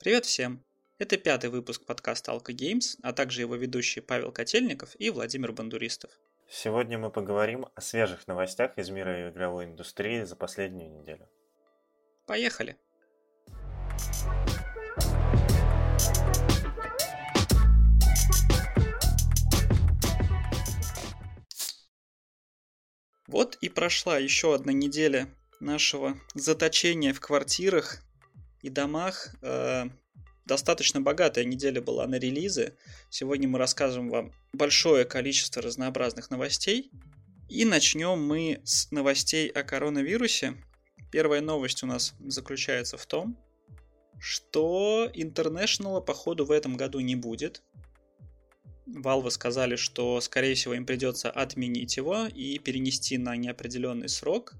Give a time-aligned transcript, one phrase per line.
[0.00, 0.64] Привет всем!
[0.98, 6.12] Это пятый выпуск подкаста Alka Games, а также его ведущие Павел Котельников и Владимир Бандуристов.
[6.48, 11.28] Сегодня мы поговорим о свежих новостях из мира игровой индустрии за последнюю неделю.
[12.26, 12.76] Поехали!
[23.26, 25.26] Вот и прошла еще одна неделя
[25.58, 27.98] нашего заточения в квартирах
[28.62, 29.34] и домах.
[29.42, 29.86] Э,
[30.44, 32.76] достаточно богатая неделя была на релизы.
[33.10, 36.90] Сегодня мы расскажем вам большое количество разнообразных новостей.
[37.48, 40.54] И начнем мы с новостей о коронавирусе.
[41.10, 43.38] Первая новость у нас заключается в том,
[44.18, 47.62] что International, походу, в этом году не будет.
[48.86, 54.54] Valve сказали, что, скорее всего, им придется отменить его и перенести на неопределенный срок,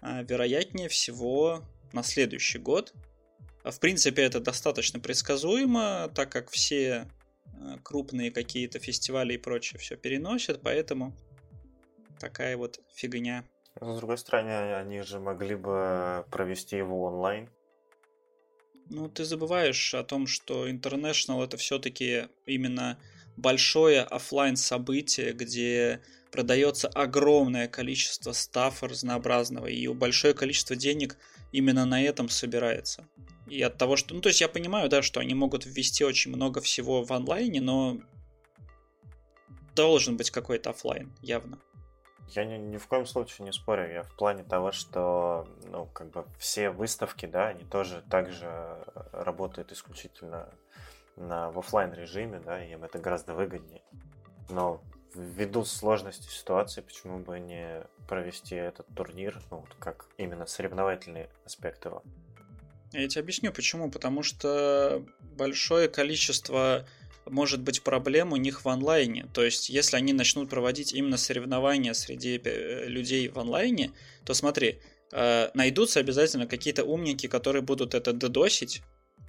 [0.00, 2.92] а вероятнее всего на следующий год.
[3.64, 7.06] В принципе, это достаточно предсказуемо, так как все
[7.46, 11.14] э, крупные какие-то фестивали и прочее все переносят, поэтому
[12.18, 13.44] такая вот фигня.
[13.80, 17.50] с другой стороны, они же могли бы провести его онлайн.
[18.88, 22.98] Ну, ты забываешь о том, что International это все-таки именно
[23.36, 26.00] большое офлайн событие, где
[26.32, 31.16] продается огромное количество стафа разнообразного, и большое количество денег
[31.52, 33.06] именно на этом собирается.
[33.46, 34.14] И от того, что...
[34.14, 37.60] Ну, то есть я понимаю, да, что они могут ввести очень много всего в онлайне,
[37.60, 37.98] но
[39.74, 41.58] должен быть какой-то офлайн, явно.
[42.28, 43.92] Я ни, ни в коем случае не спорю.
[43.92, 49.72] Я в плане того, что ну, как бы все выставки, да, они тоже также работают
[49.72, 50.48] исключительно
[51.16, 53.82] на, в офлайн режиме, да, и им это гораздо выгоднее.
[54.48, 54.80] Но
[55.14, 61.84] ввиду сложности ситуации, почему бы не провести этот турнир, ну, вот как именно соревновательный аспект
[61.84, 62.02] его?
[62.92, 63.90] Я тебе объясню почему.
[63.90, 65.04] Потому что
[65.36, 66.86] большое количество
[67.26, 69.26] может быть проблем у них в онлайне.
[69.32, 73.92] То есть, если они начнут проводить именно соревнования среди э, людей в онлайне,
[74.24, 74.80] то смотри,
[75.12, 78.82] э, найдутся обязательно какие-то умники, которые будут это додосить,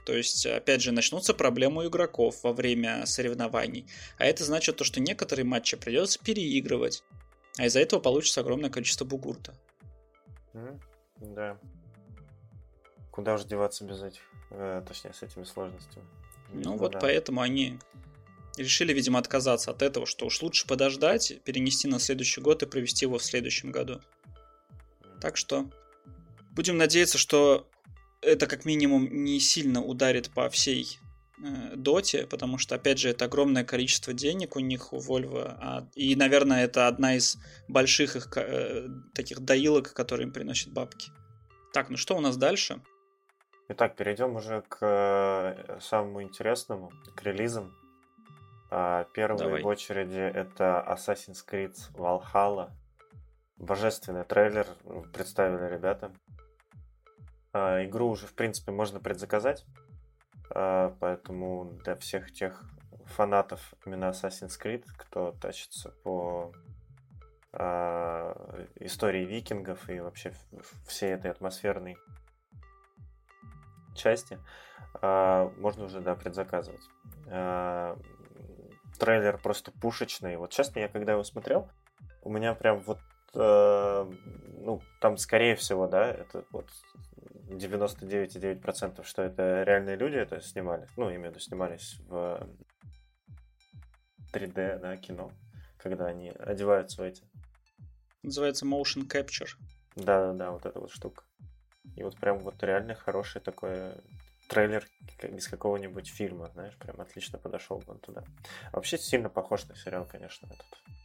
[0.06, 3.86] то есть, опять же, начнутся проблемы у игроков во время соревнований.
[4.18, 7.04] А это значит то, что некоторые матчи придется переигрывать.
[7.58, 9.54] А из-за этого получится огромное количество бугурта.
[10.54, 10.80] Mm,
[11.20, 11.58] да.
[13.12, 16.06] Куда же деваться без этих, э, точнее, с этими сложностями?
[16.54, 17.78] Ну, ну вот поэтому они
[18.58, 23.06] решили, видимо, отказаться от этого, что уж лучше подождать, перенести на следующий год и провести
[23.06, 24.02] его в следующем году.
[25.20, 25.70] Так что
[26.52, 27.68] будем надеяться, что
[28.22, 31.00] это как минимум не сильно ударит по всей
[31.44, 35.88] э, доте, потому что, опять же, это огромное количество денег у них, у Volvo, а,
[35.96, 37.38] и, наверное, это одна из
[37.68, 41.12] больших их э, таких доилок, которые им приносят бабки.
[41.74, 42.82] Так, ну что у нас дальше?
[43.70, 47.74] Итак, перейдем уже к э, самому интересному, к релизам.
[48.70, 49.62] А, первый Давай.
[49.64, 52.72] в очереди это Assassin's Creed Valhalla.
[53.58, 54.66] Божественный трейлер
[55.14, 56.12] представили ребята.
[57.54, 59.66] А, игру уже, в принципе, можно предзаказать.
[60.50, 62.64] А, поэтому для всех тех
[63.06, 66.54] фанатов именно Assassin's Creed, кто тащится по
[67.52, 70.34] а, истории викингов и вообще
[70.88, 71.98] всей этой атмосферной
[73.96, 74.40] части,
[75.02, 76.88] можно уже, да, предзаказывать.
[77.26, 77.98] Трейлер
[79.38, 80.38] просто пушечный.
[80.38, 81.70] Вот честно, я когда его смотрел,
[82.22, 83.00] у меня прям вот
[83.34, 86.70] ну, там, скорее всего, да, это вот
[87.50, 90.88] 99,9% что это реальные люди это снимали.
[90.98, 92.48] Ну, виду, снимались в
[94.34, 95.32] 3D, да, кино,
[95.78, 97.24] когда они одеваются в эти.
[98.24, 99.50] Называется motion capture.
[99.96, 101.24] Да-да-да, вот эта вот штука.
[101.96, 103.94] И вот прям вот реально хороший такой
[104.48, 104.86] трейлер
[105.24, 108.24] из какого-нибудь фильма, знаешь, прям отлично подошел бы он туда.
[108.72, 111.01] Вообще сильно похож на сериал, конечно, этот.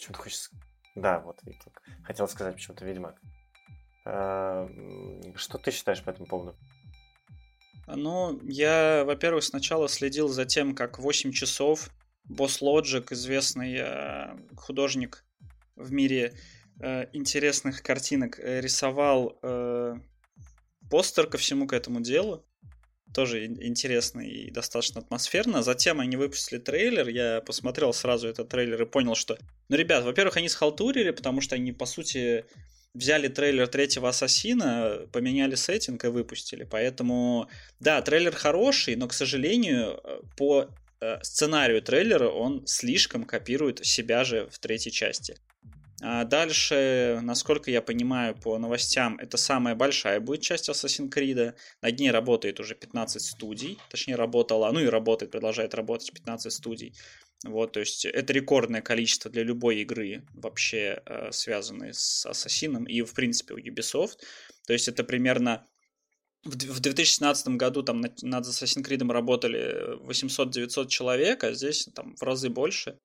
[0.00, 0.50] Почему-то хочется
[0.94, 1.40] да, вот
[2.04, 3.20] хотел сказать почему-то Ведьмак.
[4.04, 4.68] А,
[5.36, 6.56] что ты считаешь по этому поводу?
[7.86, 11.90] Ну, я, во-первых, сначала следил за тем, как 8 часов
[12.24, 15.24] Босс Лоджик, известный э, художник
[15.74, 16.34] в мире
[16.80, 19.96] э, интересных картинок, э, рисовал э,
[20.88, 22.46] постер ко всему к этому делу
[23.14, 25.62] тоже интересно и достаточно атмосферно.
[25.62, 29.38] Затем они выпустили трейлер, я посмотрел сразу этот трейлер и понял, что...
[29.68, 32.44] Ну, ребят, во-первых, они схалтурили, потому что они, по сути,
[32.94, 36.64] взяли трейлер третьего Ассасина, поменяли сеттинг и выпустили.
[36.64, 37.48] Поэтому,
[37.78, 40.00] да, трейлер хороший, но, к сожалению,
[40.36, 40.68] по
[41.00, 45.36] э, сценарию трейлера он слишком копирует себя же в третьей части.
[46.02, 51.54] А дальше, насколько я понимаю по новостям, это самая большая будет часть Assassin's Creed.
[51.82, 53.78] Над ней работает уже 15 студий.
[53.90, 56.94] Точнее, работала, ну и работает, продолжает работать 15 студий.
[57.44, 63.00] Вот, то есть это рекордное количество для любой игры, вообще э, связанной с Ассасином и,
[63.00, 64.18] в принципе, у Ubisoft.
[64.66, 65.66] То есть это примерно
[66.44, 72.48] в 2017 году там над Assassin's Creed работали 800-900 человек, а здесь там в разы
[72.48, 72.98] больше.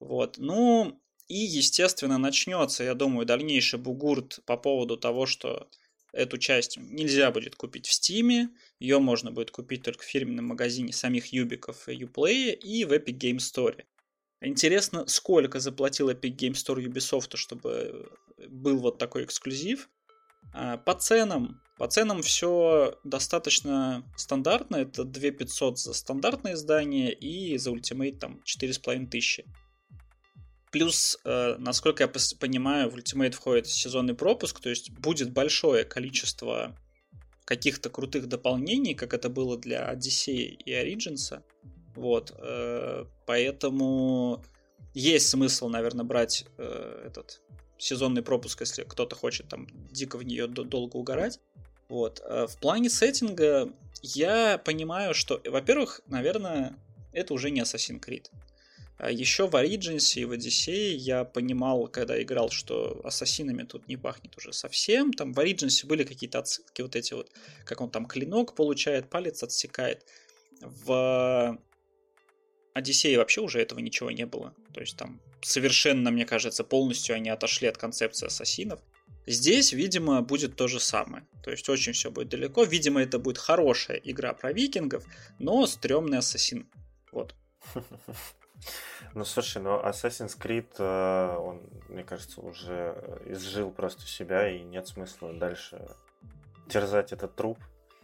[0.00, 0.36] Вот.
[0.38, 5.68] Ну, и, естественно, начнется, я думаю, дальнейший бугурт по поводу того, что
[6.12, 8.48] эту часть нельзя будет купить в Стиме,
[8.78, 13.18] ее можно будет купить только в фирменном магазине самих Юбиков и Uplay и в Epic
[13.18, 13.84] Game Store.
[14.40, 18.10] Интересно, сколько заплатил Epic Game Store Ubisoft, чтобы
[18.48, 19.88] был вот такой эксклюзив.
[20.54, 24.76] А, по ценам, по ценам все достаточно стандартно.
[24.76, 29.44] Это 2500 за стандартное издание и за Ultimate там 4500.
[30.70, 36.76] Плюс, э, насколько я понимаю, в Ultimate входит сезонный пропуск, то есть будет большое количество
[37.44, 41.42] каких-то крутых дополнений, как это было для Odyssey и Origins.
[41.94, 44.44] Вот, э, поэтому
[44.92, 47.40] есть смысл, наверное, брать э, этот
[47.78, 51.40] сезонный пропуск, если кто-то хочет там дико в нее долго угорать.
[51.88, 52.18] Вот.
[52.18, 53.72] В плане сеттинга
[54.02, 56.76] я понимаю, что, во-первых, наверное,
[57.12, 58.26] это уже не Assassin's Creed.
[58.98, 63.96] А еще в Origins и в Odyssey я понимал, когда играл, что ассасинами тут не
[63.96, 65.12] пахнет уже совсем.
[65.12, 67.30] Там в Origins были какие-то отсылки, вот эти вот,
[67.64, 70.04] как он там клинок получает, палец отсекает.
[70.60, 71.56] В
[72.74, 74.52] Одиссее вообще уже этого ничего не было.
[74.74, 78.80] То есть там совершенно, мне кажется, полностью они отошли от концепции ассасинов.
[79.26, 81.24] Здесь, видимо, будет то же самое.
[81.44, 82.64] То есть очень все будет далеко.
[82.64, 85.04] Видимо, это будет хорошая игра про викингов,
[85.38, 86.68] но стрёмный ассасин.
[87.12, 87.36] Вот.
[89.14, 94.86] Ну, слушай, ну Assassin's Creed, э, он, мне кажется, уже изжил просто себя, и нет
[94.86, 95.86] смысла дальше
[96.68, 97.58] терзать этот труп.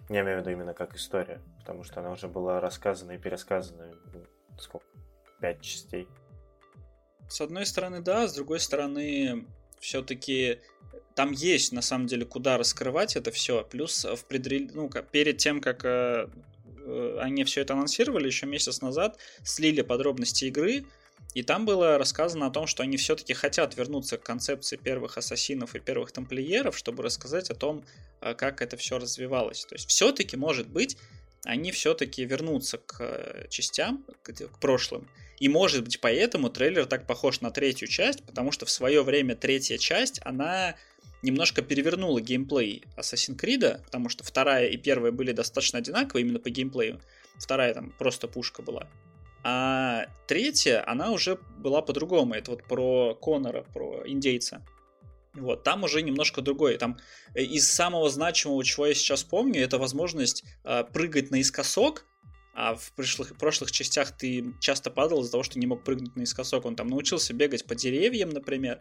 [0.08, 3.92] Я имею в виду именно как история, потому что она уже была рассказана и пересказана,
[4.58, 4.86] сколько,
[5.40, 6.08] пять частей.
[7.28, 9.46] С одной стороны, да, с другой стороны,
[9.80, 10.60] все-таки
[11.14, 13.64] там есть, на самом деле, куда раскрывать это все.
[13.64, 14.68] Плюс в предрел...
[14.74, 16.28] ну, перед тем, как э, Э,
[17.20, 20.84] они все это анонсировали еще месяц назад, слили подробности игры,
[21.34, 25.74] и там было рассказано о том, что они все-таки хотят вернуться к концепции первых ассасинов
[25.74, 27.84] и первых тамплиеров, чтобы рассказать о том,
[28.20, 29.64] э, как это все развивалось.
[29.64, 30.96] То есть все-таки, может быть,
[31.44, 35.08] они все-таки вернутся к э, частям, к прошлым.
[35.40, 39.34] И может быть поэтому трейлер так похож на третью часть, потому что в свое время
[39.34, 40.76] третья часть, она
[41.24, 46.50] немножко перевернула геймплей Assassin's Creed, потому что вторая и первая были достаточно одинаковые именно по
[46.50, 47.00] геймплею.
[47.38, 48.88] Вторая там просто пушка была.
[49.42, 52.34] А третья, она уже была по-другому.
[52.34, 54.62] Это вот про Конора, про индейца.
[55.34, 56.78] Вот, там уже немножко другое.
[56.78, 56.98] Там
[57.34, 62.06] э, из самого значимого, чего я сейчас помню, это возможность э, прыгать наискосок,
[62.54, 66.64] а в прошлых, прошлых частях ты часто падал из-за того, что не мог прыгнуть наискосок.
[66.64, 68.80] Он там научился бегать по деревьям, например,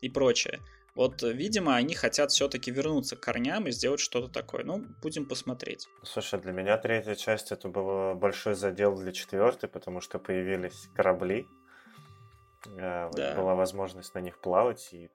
[0.00, 0.60] и прочее.
[0.94, 4.64] Вот, видимо, они хотят все-таки вернуться к корням и сделать что-то такое.
[4.64, 5.88] Ну, будем посмотреть.
[6.02, 11.46] Слушай, для меня третья часть это был большой задел для четвертой, потому что появились корабли.
[12.76, 13.34] Э, да.
[13.36, 15.10] Была возможность на них плавать, и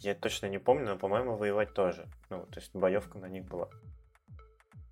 [0.00, 2.08] я точно не помню, но, по-моему, воевать тоже.
[2.30, 3.68] Ну, то есть боевка на них была.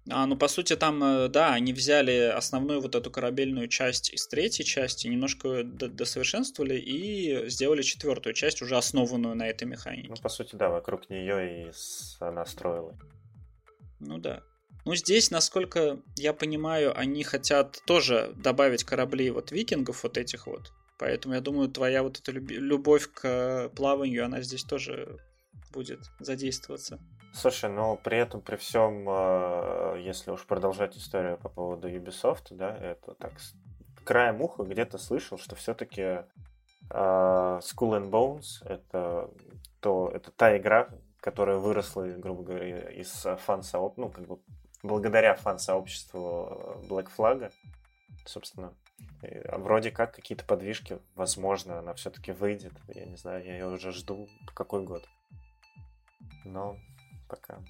[0.09, 4.27] А, ну, по сути, там, э, да, они взяли основную вот эту корабельную часть из
[4.27, 10.09] третьей части, немножко досовершенствовали и сделали четвертую часть, уже основанную на этой механике.
[10.09, 11.73] Ну, по сути, да, вокруг нее и
[12.21, 12.99] она строила.
[14.01, 14.43] Ну да.
[14.87, 20.73] Ну, здесь, насколько я понимаю, они хотят тоже добавить корабли вот викингов вот этих вот.
[20.99, 25.19] Поэтому я думаю, твоя вот эта любовь к плаванию, она здесь тоже
[25.73, 26.99] будет задействоваться.
[27.33, 32.77] Слушай, ну при этом, при всем, э, если уж продолжать историю по поводу Ubisoft, да,
[32.77, 33.33] это так
[34.05, 36.25] краем уха где-то слышал, что все-таки э,
[36.91, 37.61] School
[38.01, 39.31] and Bones это,
[39.81, 40.89] то, это та игра,
[41.21, 43.11] которая выросла, грубо говоря, из
[43.45, 44.41] фан-сообщества, ну, как бы
[44.83, 47.53] благодаря фан-сообществу Black Flag,
[48.25, 48.75] собственно.
[49.23, 52.73] Вроде как какие-то подвижки, возможно, она все-таки выйдет.
[52.89, 54.29] Я не знаю, я ее уже жду.
[54.55, 55.09] Какой год?
[56.45, 56.77] Но
[57.31, 57.63] пока.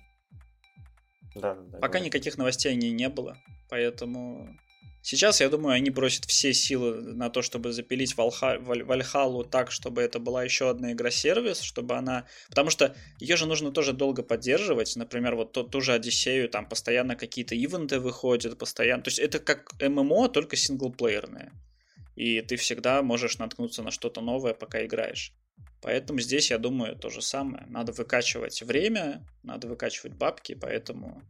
[1.35, 1.79] Да, да, да.
[1.79, 2.07] Пока говорю.
[2.07, 3.37] никаких новостей не, не было,
[3.69, 4.57] поэтому
[5.02, 8.59] сейчас, я думаю, они бросят все силы на то, чтобы запилить Вальха...
[8.61, 12.26] Вальхалу так, чтобы это была еще одна игра-сервис, чтобы она...
[12.49, 14.97] Потому что ее же нужно тоже долго поддерживать.
[14.97, 19.02] Например, вот ту, ту же Одиссею, там постоянно какие-то ивенты выходят, постоянно...
[19.05, 21.52] То есть это как ММО, только синглплеерное.
[22.17, 25.33] И ты всегда можешь наткнуться на что-то новое, пока играешь.
[25.83, 27.65] Поэтому здесь, я думаю, то же самое.
[27.67, 31.23] Надо выкачивать время, надо выкачивать бабки, поэтому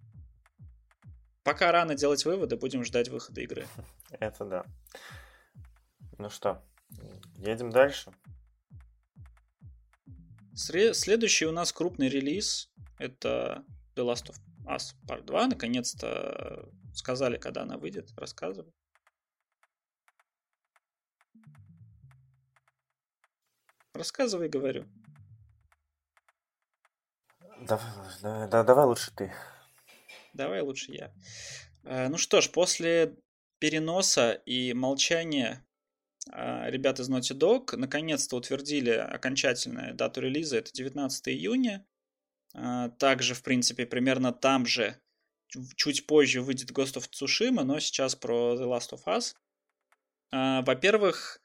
[1.44, 3.66] пока рано делать выводы, будем ждать выхода игры.
[4.10, 4.64] Это да.
[6.18, 6.62] Ну что,
[7.38, 8.12] едем дальше.
[10.54, 13.64] Следующий у нас крупный релиз это
[13.94, 15.46] The Last of Us Part 2.
[15.48, 18.10] Наконец-то сказали, когда она выйдет.
[18.16, 18.72] Рассказывай.
[24.00, 24.86] Рассказывай, говорю.
[27.60, 29.30] Давай, да, давай лучше ты.
[30.32, 31.12] Давай лучше я.
[31.84, 33.18] Э, ну что ж, после
[33.58, 35.66] переноса и молчания
[36.32, 40.56] э, ребят из Naughty Dog наконец-то утвердили окончательную дату релиза.
[40.56, 41.86] Это 19 июня.
[42.54, 44.98] Э, также, в принципе, примерно там же
[45.76, 49.34] чуть позже выйдет Ghost of Tsushima, но сейчас про The Last of Us.
[50.32, 51.39] Во-первых,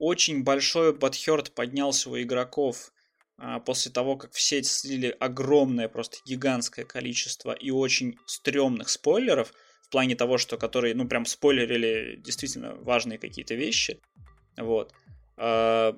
[0.00, 2.90] очень большой подхерт поднялся у игроков
[3.36, 9.52] а, после того, как в сеть слили огромное, просто гигантское количество и очень стрёмных спойлеров,
[9.82, 14.00] в плане того, что которые, ну, прям спойлерили действительно важные какие-то вещи.
[14.56, 14.94] Вот.
[15.36, 15.94] А,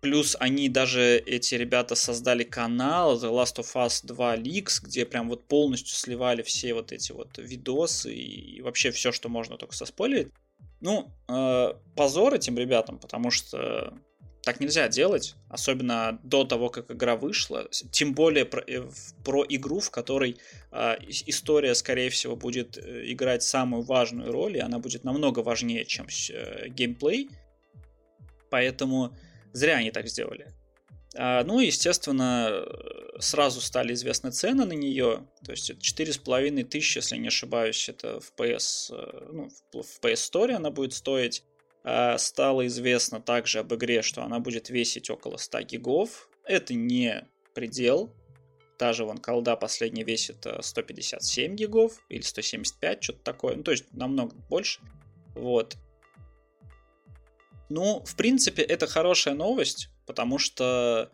[0.00, 5.28] плюс они даже, эти ребята, создали канал The Last of Us 2 Leaks, где прям
[5.28, 10.32] вот полностью сливали все вот эти вот видосы и вообще все, что можно только соспойлерить.
[10.80, 13.94] Ну, э, позор этим ребятам, потому что
[14.42, 17.68] так нельзя делать, особенно до того, как игра вышла.
[17.90, 18.88] Тем более про, э,
[19.24, 20.38] про игру, в которой
[20.72, 20.96] э,
[21.26, 26.06] история, скорее всего, будет э, играть самую важную роль, и она будет намного важнее, чем
[26.06, 27.28] э, геймплей.
[28.48, 29.14] Поэтому
[29.52, 30.48] зря они так сделали.
[31.16, 32.64] А, ну, естественно,
[33.18, 35.26] сразу стали известны цены на нее.
[35.44, 40.00] То есть четыре с половиной тысячи, если не ошибаюсь, это в PS, э, ну, в
[40.00, 41.44] PS Store она будет стоить.
[41.82, 46.28] А, стало известно также об игре, что она будет весить около 100 гигов.
[46.44, 48.14] Это не предел.
[48.78, 53.56] Даже вон колда последняя весит 157 э, гигов или 175, что-то такое.
[53.56, 54.80] Ну, то есть намного больше.
[55.34, 55.76] Вот.
[57.70, 61.10] Ну, в принципе, это хорошая новость, потому что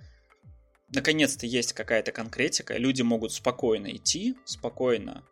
[0.89, 5.23] наконец-то есть какая-то конкретика, люди могут спокойно идти, спокойно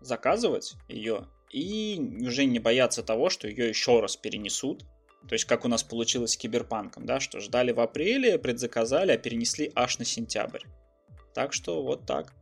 [0.00, 4.84] заказывать ее и уже не бояться того, что ее еще раз перенесут.
[5.26, 9.18] То есть, как у нас получилось с Киберпанком, да, что ждали в апреле, предзаказали, а
[9.18, 10.64] перенесли аж на сентябрь.
[11.32, 12.34] Так что вот так.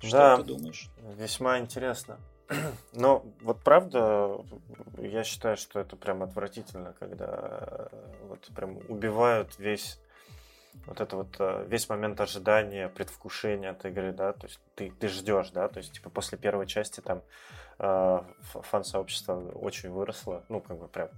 [0.00, 0.88] Что да, ты думаешь?
[1.18, 2.18] Весьма интересно.
[2.92, 4.38] Но вот правда,
[4.98, 7.88] я считаю, что это прям отвратительно, когда
[8.28, 10.00] вот прям убивают весь
[10.86, 15.08] вот это вот э, весь момент ожидания, предвкушения от игры, да, то есть ты, ты
[15.08, 17.22] ждешь, да, то есть типа после первой части там
[17.78, 21.08] э, фан-сообщество очень выросло, ну как бы прям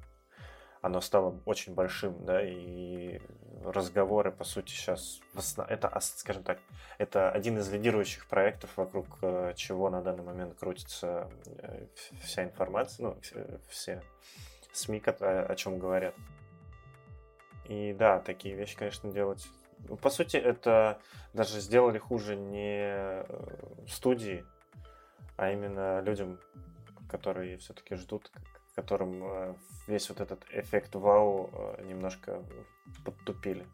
[0.82, 3.20] оно стало очень большим, да, и
[3.62, 5.20] разговоры, по сути, сейчас,
[5.68, 6.58] это, скажем так,
[6.98, 11.86] это один из лидирующих проектов, вокруг э, чего на данный момент крутится э,
[12.22, 13.18] вся информация, ну,
[13.68, 14.02] все
[14.72, 16.14] СМИ, о чем говорят.
[17.66, 19.46] И да, такие вещи, конечно, делать.
[19.88, 20.98] Ну, по сути, это
[21.32, 23.24] даже сделали хуже не э,
[23.88, 24.44] студии,
[25.36, 26.40] а именно людям,
[27.08, 28.30] которые все-таки ждут
[28.74, 29.54] которым э,
[29.86, 32.44] весь вот этот эффект вау э, немножко
[33.04, 33.66] подтупили.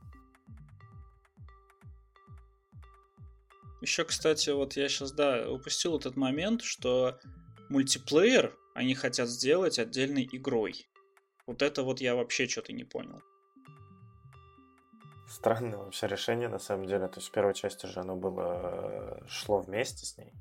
[3.83, 7.19] Еще, кстати, вот я сейчас, да, упустил этот момент, что
[7.69, 10.87] мультиплеер они хотят сделать отдельной игрой.
[11.47, 13.23] Вот это вот я вообще что-то не понял.
[15.29, 17.09] Странное вообще решение, на самом деле.
[17.09, 19.21] То есть в первой части же оно было...
[19.23, 20.33] Э, шло вместе с ней.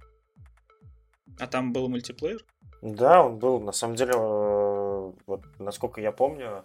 [1.39, 2.43] А там был мультиплеер?
[2.81, 6.63] Да, он был, на самом деле, э, вот насколько я помню,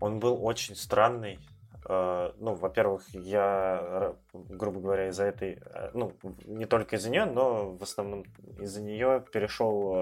[0.00, 1.38] он был очень странный.
[1.88, 6.12] Э, ну, во-первых, я, грубо говоря, из-за этой, э, ну,
[6.44, 8.24] не только из-за нее, но в основном
[8.58, 9.96] из-за нее перешел,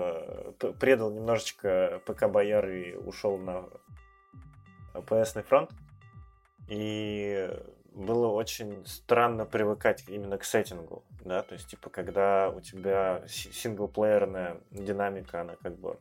[0.79, 3.65] предал немножечко ПК Бояр и ушел на
[4.95, 5.71] PS фронт.
[6.69, 7.49] И
[7.97, 14.61] было очень странно привыкать именно к сеттингу, да, то есть, типа, когда у тебя синглплеерная
[14.71, 15.99] динамика, она как бы...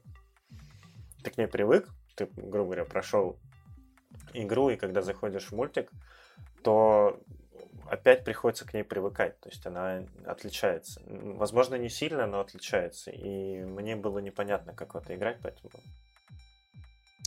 [1.24, 3.40] Ты к ней привык, ты, грубо говоря, прошел
[4.34, 5.90] игру, и когда заходишь в мультик,
[6.64, 7.20] то
[7.90, 11.02] опять приходится к ней привыкать, то есть она отличается.
[11.06, 15.72] Возможно, не сильно, но отличается, и мне было непонятно, как в это играть, поэтому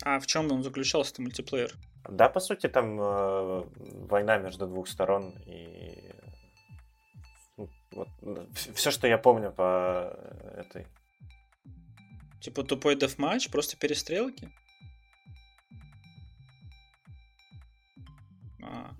[0.08, 1.74] а в чем он заключался, это мультиплеер?
[2.08, 3.64] Да, по сути, там э,
[4.08, 6.14] война между двух сторон и
[7.56, 8.08] ну, вот,
[8.54, 10.16] все, что я помню по
[10.54, 10.86] этой.
[12.40, 14.50] Типа тупой дефматч, просто перестрелки?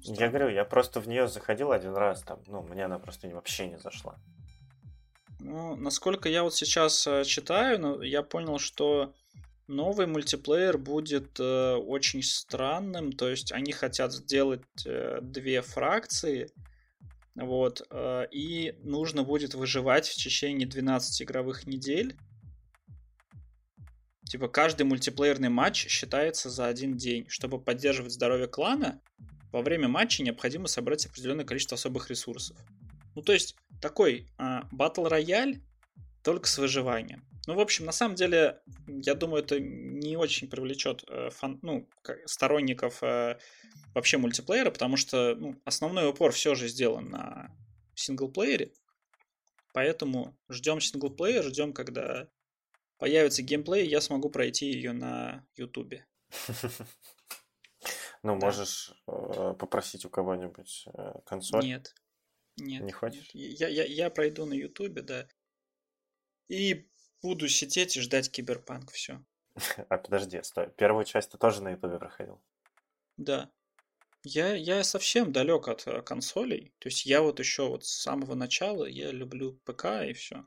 [0.03, 0.21] Странно.
[0.21, 3.69] Я говорю, я просто в нее заходил один раз, там, ну, мне она просто вообще
[3.69, 4.17] не зашла.
[5.41, 9.13] Ну, насколько я вот сейчас э, читаю, я понял, что
[9.69, 13.13] новый мультиплеер будет э, очень странным.
[13.13, 16.51] То есть они хотят сделать э, две фракции,
[17.35, 22.17] вот, э, и нужно будет выживать в течение 12 игровых недель.
[24.25, 27.27] Типа каждый мультиплеерный матч считается за один день.
[27.29, 29.01] Чтобы поддерживать здоровье клана,
[29.53, 32.57] во время матча необходимо собрать определенное количество особых ресурсов.
[33.15, 34.61] Ну, то есть такой э,
[34.97, 35.61] рояль,
[36.23, 37.25] только с выживанием.
[37.49, 41.89] Ну, в общем, на самом деле, я думаю, это не очень привлечет э, фан, ну,
[42.27, 43.39] сторонников э,
[43.95, 47.51] вообще мультиплеера, потому что ну, основной упор все же сделан на
[47.95, 48.75] синглплеере.
[49.73, 52.29] Поэтому ждем синглплеер, ждем, когда
[52.99, 56.07] появится геймплей, я смогу пройти ее на Ютубе.
[58.25, 60.87] Ну, можешь э, попросить у кого-нибудь
[61.25, 61.65] консоль.
[61.65, 61.95] Нет.
[62.57, 62.83] Нет.
[62.83, 63.31] Не хочешь?
[63.33, 65.29] Я, я, я пройду на Ютубе, да.
[66.49, 66.89] И
[67.23, 69.23] буду сидеть и ждать киберпанк, все.
[69.89, 70.71] А подожди, стой.
[70.77, 72.41] Первую часть ты тоже на Ютубе проходил?
[73.17, 73.51] Да.
[74.25, 76.73] Я, я совсем далек от э, консолей.
[76.79, 80.45] То есть я вот еще вот с самого начала я люблю ПК и все.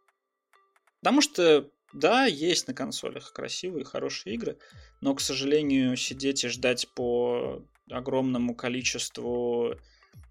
[1.02, 4.58] Потому что, да, есть на консолях красивые, хорошие игры,
[5.00, 9.76] но, к сожалению, сидеть и ждать по огромному количеству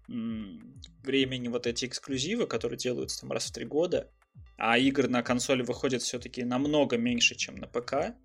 [0.07, 4.11] времени вот эти эксклюзивы, которые делаются там раз в три года,
[4.57, 8.15] а игр на консоли выходит все-таки намного меньше, чем на ПК,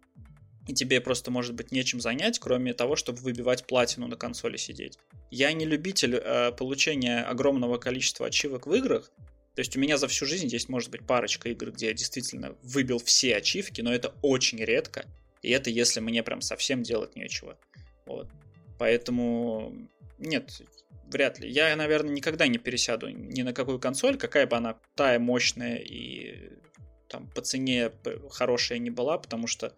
[0.66, 4.98] и тебе просто, может быть, нечем занять, кроме того, чтобы выбивать платину на консоли сидеть.
[5.30, 9.12] Я не любитель э, получения огромного количества ачивок в играх,
[9.54, 12.56] то есть у меня за всю жизнь есть, может быть, парочка игр, где я действительно
[12.62, 15.06] выбил все ачивки, но это очень редко,
[15.40, 17.56] и это если мне прям совсем делать нечего.
[18.04, 18.28] Вот.
[18.78, 19.74] Поэтому
[20.18, 20.60] нет,
[21.06, 21.48] вряд ли.
[21.50, 26.52] Я, наверное, никогда не пересяду ни на какую консоль, какая бы она тая мощная и
[27.08, 27.92] там по цене
[28.30, 29.74] хорошая не была, потому что,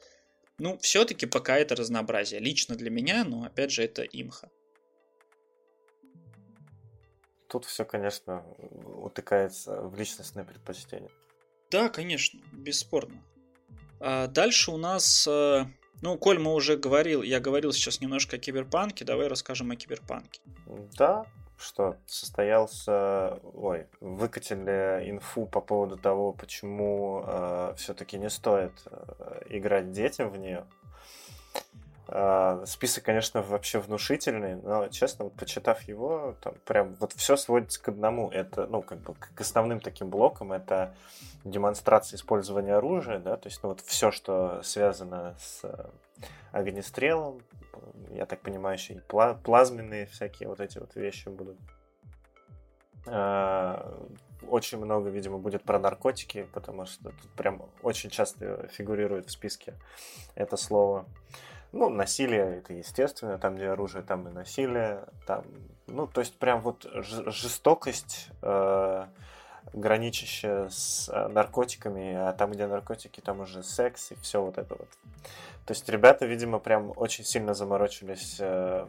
[0.59, 2.40] ну, все-таки пока это разнообразие.
[2.40, 4.50] Лично для меня, но опять же, это имха.
[7.48, 8.44] Тут все, конечно,
[9.03, 11.11] утыкается в личностное предпочтение.
[11.70, 13.22] Да, конечно, бесспорно.
[14.00, 15.64] А дальше у нас э,
[16.00, 20.40] ну, Коль, мы уже говорил, я говорил сейчас немножко о киберпанке, давай расскажем о киберпанке.
[20.96, 21.26] Да,
[21.58, 29.90] что состоялся, ой, выкатили инфу по поводу того, почему э, все-таки не стоит э, играть
[29.90, 30.64] детям в нее.
[32.11, 37.83] Э, список, конечно, вообще внушительный, но, честно, вот, почитав его, там прям вот все сводится
[37.83, 38.31] к одному.
[38.31, 40.94] Это, ну, как бы к основным таким блокам это
[41.44, 45.90] демонстрация использования оружия, да, то есть, ну, вот все, что связано с э,
[46.51, 47.42] огнестрелом,
[48.11, 49.01] я так понимаю, еще и
[49.42, 51.59] плазменные всякие вот эти вот вещи будут.
[53.07, 53.99] А,
[54.49, 59.75] очень много, видимо, будет про наркотики, потому что тут прям очень часто фигурирует в списке
[60.35, 61.07] это слово.
[61.72, 65.44] Ну, насилие, это естественно, там, где оружие, там и насилие, там,
[65.87, 69.07] ну, то есть прям вот жестокость, э,
[69.72, 74.74] граничащая с э, наркотиками, а там, где наркотики, там уже секс и все вот это
[74.74, 74.88] вот.
[75.66, 78.87] То есть ребята, видимо, прям очень сильно заморочились, э,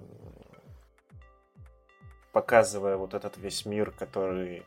[2.31, 4.65] показывая вот этот весь мир, который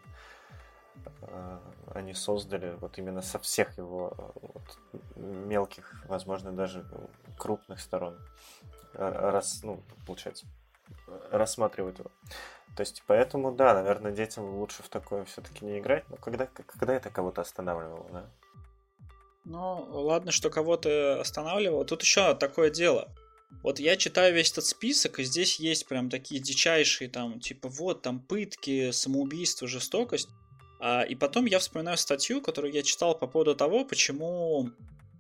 [1.23, 1.59] э,
[1.95, 4.79] они создали вот именно со всех его вот,
[5.17, 6.85] мелких, возможно, даже
[7.39, 8.19] крупных сторон.
[8.95, 10.47] Раз, ну, получается,
[11.31, 12.11] рассматривать его.
[12.77, 16.09] То есть, поэтому, да, наверное, детям лучше в такое все-таки не играть.
[16.09, 18.31] Но когда, когда это кого-то останавливало, да?
[19.45, 21.85] Ну, ладно, что кого-то останавливало.
[21.85, 23.09] Тут еще такое дело.
[23.63, 28.03] Вот я читаю весь этот список, и здесь есть прям такие дичайшие, там, типа, вот,
[28.03, 30.31] там, пытки, самоубийство, жестокость.
[30.85, 34.71] А, и потом я вспоминаю статью, которую я читал по поводу того, почему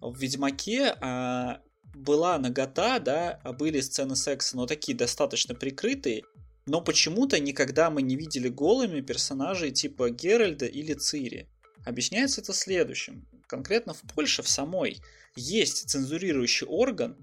[0.00, 1.60] в Ведьмаке а,
[1.94, 6.24] была нагота, да, были сцены секса, но такие достаточно прикрытые,
[6.66, 11.48] но почему-то никогда мы не видели голыми персонажей типа Геральда или Цири.
[11.84, 13.28] Объясняется это следующим.
[13.46, 15.00] Конкретно в Польше в самой
[15.36, 17.16] есть цензурирующий орган,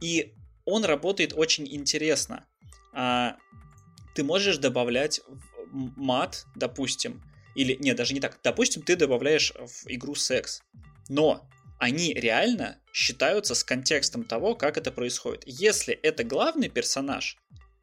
[0.00, 2.46] и он работает очень интересно.
[2.92, 3.36] А,
[4.14, 5.22] ты можешь добавлять
[5.72, 7.20] мат, допустим,
[7.54, 8.38] или нет, даже не так.
[8.42, 10.62] Допустим, ты добавляешь в игру секс,
[11.08, 15.44] но они реально считаются с контекстом того, как это происходит.
[15.46, 17.38] Если это главный персонаж,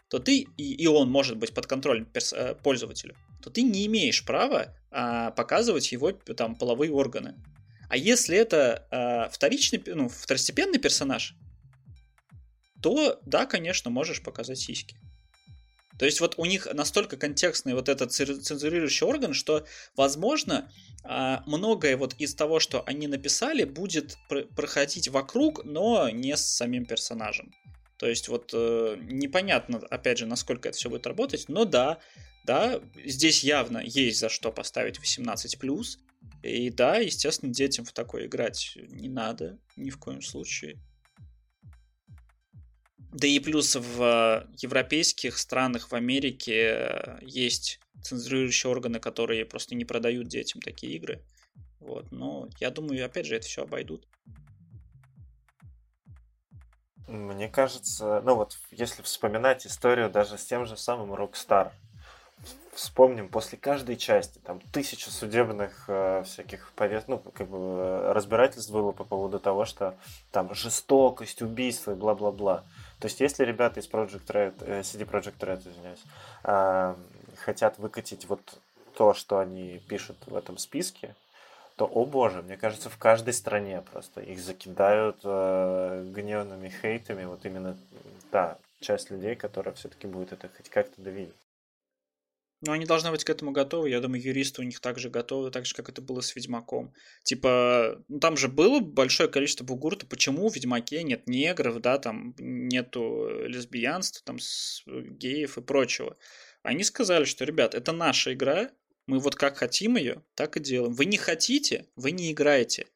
[0.09, 3.85] то ты, и, и он может быть под контролем перс, э, пользователю, то ты не
[3.87, 7.35] имеешь права а, показывать его там половые органы.
[7.89, 11.35] А если это а, вторичный, ну, второстепенный персонаж,
[12.81, 14.97] то да, конечно, можешь показать сиськи.
[15.97, 20.71] То есть вот у них настолько контекстный вот этот цензурирующий орган, что, возможно,
[21.03, 24.17] а, многое вот из того, что они написали, будет
[24.55, 27.53] проходить вокруг, но не с самим персонажем.
[27.97, 31.97] То есть вот э, непонятно, опять же, насколько это все будет работать, но да,
[32.45, 35.97] да, здесь явно есть за что поставить 18+,
[36.43, 40.79] и да, естественно, детям в такое играть не надо ни в коем случае.
[43.11, 49.85] Да и плюс в европейских странах, в Америке э, есть цензурирующие органы, которые просто не
[49.85, 51.23] продают детям такие игры.
[51.79, 54.07] Вот, но я думаю, опять же, это все обойдут.
[57.07, 61.71] Мне кажется, ну вот, если вспоминать историю даже с тем же самым Rockstar,
[62.73, 67.05] вспомним, после каждой части там тысяча судебных э, всяких повес...
[67.07, 69.97] ну, как бы э, разбирательств было по поводу того, что
[70.31, 72.65] там жестокость, убийство и бла-бла-бла.
[72.99, 76.03] То есть, если ребята из Project Red, э, CD Project Red, извиняюсь,
[76.43, 76.95] э,
[77.37, 78.41] хотят выкатить вот
[78.95, 81.15] то, что они пишут в этом списке,
[81.75, 87.45] то, о боже, мне кажется, в каждой стране просто их закидают э, гневными хейтами, вот
[87.45, 87.77] именно
[88.31, 91.35] та часть людей, которая все-таки будет это хоть как-то довидеть.
[92.61, 93.89] Ну, они должны быть к этому готовы.
[93.89, 96.91] Я думаю, юристы у них также готовы, так же, как это было с Ведьмаком.
[97.23, 100.07] Типа, ну, там же было большое количество бугурта.
[100.07, 104.37] Почему в Ведьмаке нет негров, да, там нету лесбиянства, там,
[104.87, 106.17] геев и прочего.
[106.63, 108.71] Они сказали, что, ребят, это наша игра,
[109.05, 110.93] мы вот как хотим ее, так и делаем.
[110.93, 112.87] Вы не хотите, вы не играете.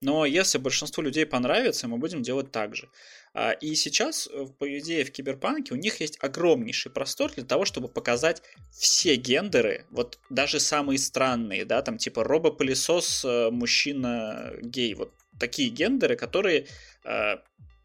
[0.00, 2.88] Но если большинству людей понравится, мы будем делать так же.
[3.32, 7.64] А, и сейчас, э, по идее, в Киберпанке у них есть огромнейший простор для того,
[7.64, 14.94] чтобы показать все гендеры, вот даже самые странные, да, там типа робопылесос, э, мужчина, гей,
[14.94, 16.66] вот такие гендеры, которые
[17.04, 17.36] э,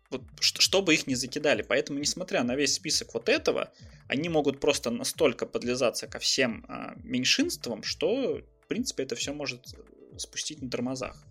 [0.09, 1.61] вот, чтобы их не закидали.
[1.61, 3.71] Поэтому, несмотря на весь список вот этого,
[4.07, 9.75] они могут просто настолько подлизаться ко всем а, меньшинствам, что, в принципе, это все может
[10.17, 11.23] спустить на тормозах.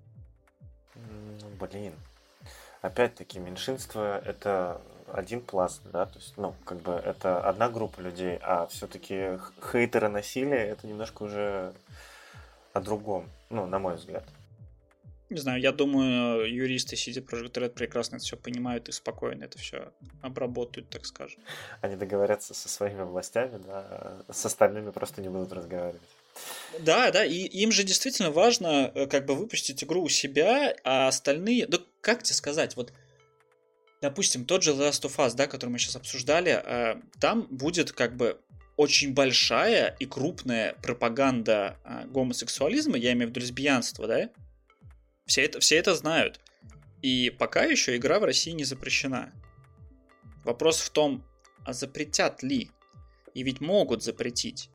[1.58, 1.94] Блин,
[2.82, 4.80] опять-таки, меньшинство это
[5.12, 9.38] один пласт, да, то есть, ну, как бы это одна группа людей, а все-таки
[9.72, 11.72] хейтеры насилия это немножко уже
[12.72, 14.24] о другом, ну, на мой взгляд.
[15.30, 19.58] Не знаю, я думаю, юристы CD Projekt Red прекрасно это все понимают и спокойно это
[19.58, 19.92] все
[20.22, 21.40] обработают, так скажем.
[21.82, 26.00] Они договорятся со своими властями, да, с остальными просто не будут разговаривать.
[26.80, 31.08] Да, да, и им же действительно важно э, как бы выпустить игру у себя, а
[31.08, 32.92] остальные, да как тебе сказать, вот
[34.00, 38.16] допустим, тот же Last of Us, да, который мы сейчас обсуждали, э, там будет как
[38.16, 38.40] бы
[38.76, 44.30] очень большая и крупная пропаганда э, гомосексуализма, я имею в виду лесбиянства, да?
[45.26, 46.40] Все это, все это знают.
[47.02, 49.32] И пока еще игра в России не запрещена.
[50.44, 51.24] Вопрос в том,
[51.64, 52.70] а запретят ли?
[53.34, 54.70] И ведь могут запретить.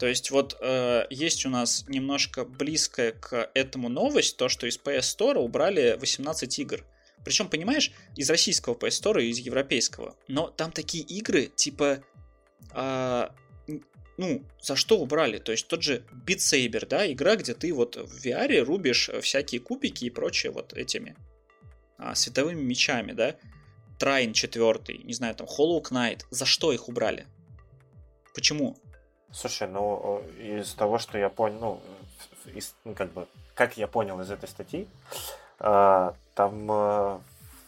[0.00, 4.78] То есть вот э, есть у нас немножко близкая к этому новость, то, что из
[4.78, 6.86] PS Store убрали 18 игр.
[7.22, 10.16] Причем, понимаешь, из российского PS Store и из европейского.
[10.26, 12.02] Но там такие игры, типа,
[12.72, 13.28] э,
[14.16, 15.36] ну, за что убрали?
[15.36, 19.60] То есть тот же Beat Saber, да, игра, где ты вот в VR рубишь всякие
[19.60, 21.14] кубики и прочее вот этими
[21.98, 23.36] а, световыми мечами, да.
[23.98, 26.22] Трайн четвертый, не знаю, там Hollow Knight.
[26.30, 27.26] За что их убрали?
[28.34, 28.78] Почему?
[29.32, 31.80] Слушай, ну, из того, что я понял, ну,
[32.52, 34.88] из, ну, как бы, как я понял из этой статьи,
[35.60, 37.18] э, там, э,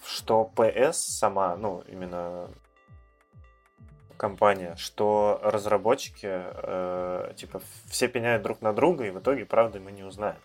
[0.05, 2.49] что PS сама, ну, именно
[4.17, 9.93] компания, что разработчики, э, типа, все пеняют друг на друга, и в итоге, правда, мы
[9.93, 10.39] не узнаем.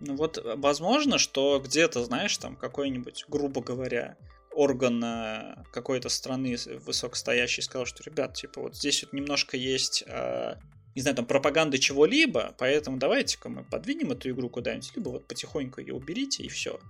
[0.00, 4.16] Ну вот, возможно, что где-то, знаешь, там какой-нибудь, грубо говоря,
[4.52, 10.56] орган э, какой-то страны высокостоящий сказал, что, ребят, типа, вот здесь вот немножко есть, э,
[10.94, 15.80] не знаю, там, пропаганды чего-либо, поэтому давайте-ка мы подвинем эту игру куда-нибудь, либо вот потихоньку
[15.80, 16.80] ее уберите, и все.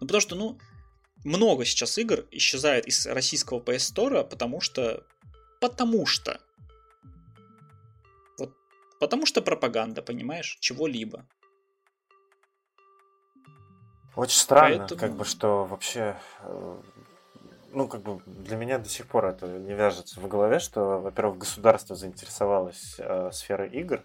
[0.00, 0.58] Ну, потому что, ну,
[1.24, 5.04] много сейчас игр исчезает из российского PS Store, потому что...
[5.60, 6.40] Потому что.
[8.38, 8.52] Вот.
[9.00, 11.26] Потому что пропаганда, понимаешь, чего-либо.
[14.16, 15.00] Очень странно, Поэтому...
[15.00, 16.76] как бы, что вообще э,
[17.74, 21.38] ну, как бы для меня до сих пор это не вяжется в голове, что, во-первых,
[21.38, 24.04] государство заинтересовалось э, сферой игр.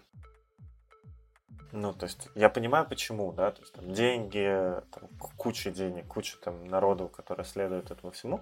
[1.72, 6.36] Ну, то есть, я понимаю, почему, да, то есть, там, деньги, там, куча денег, куча
[6.38, 8.40] там народу, которые следуют этому всему,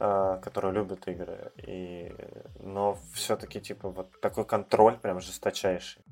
[0.00, 2.12] э, которые любят игры, и,
[2.58, 6.04] но все-таки, типа, вот такой контроль прям жесточайший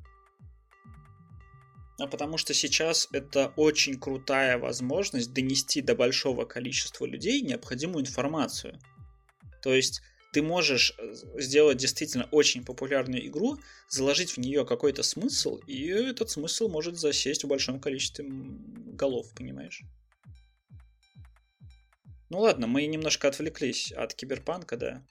[2.02, 8.80] а потому что сейчас это очень крутая возможность донести до большого количества людей необходимую информацию.
[9.62, 15.58] То есть ты можешь э, сделать действительно очень популярную игру, заложить в нее какой-то смысл,
[15.68, 19.82] и этот смысл может засесть в большом количестве голов, понимаешь?
[22.30, 25.06] Ну ладно, мы немножко отвлеклись от киберпанка, да.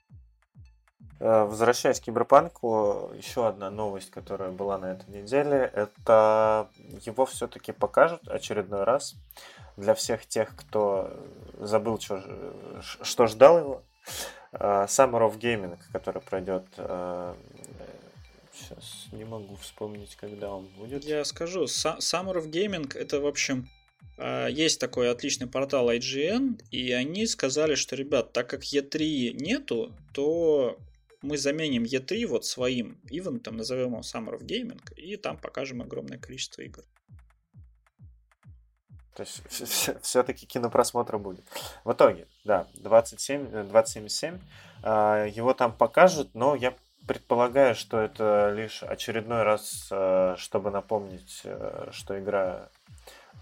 [1.24, 6.68] Э, возвращаясь к киберпанку, еще одна новость, которая была на этой неделе, это
[7.06, 9.14] его все-таки покажут очередной раз
[9.78, 11.12] для всех тех, кто
[11.60, 12.24] забыл, что,
[12.82, 13.84] что ждал его.
[14.54, 17.36] Э, Summer of Gaming, который пройдет Сейчас
[19.12, 21.04] э, не могу вспомнить, когда он будет.
[21.04, 23.70] Я скажу, Summer of Gaming это, в общем,
[24.50, 30.80] есть такой отличный портал IGN, и они сказали, что, ребят, так как E3 нету, то
[31.22, 36.18] мы заменим E3 вот своим ивентом, назовем его Summer of Gaming, и там покажем огромное
[36.18, 36.84] количество игр.
[39.16, 39.42] То есть
[40.02, 41.46] все-таки кинопросмотра будет.
[41.84, 44.40] В итоге, да, 27, 2077,
[44.84, 46.74] а, его там покажут, но я
[47.08, 52.70] предполагаю, что это лишь очередной раз, а, чтобы напомнить, э, что игра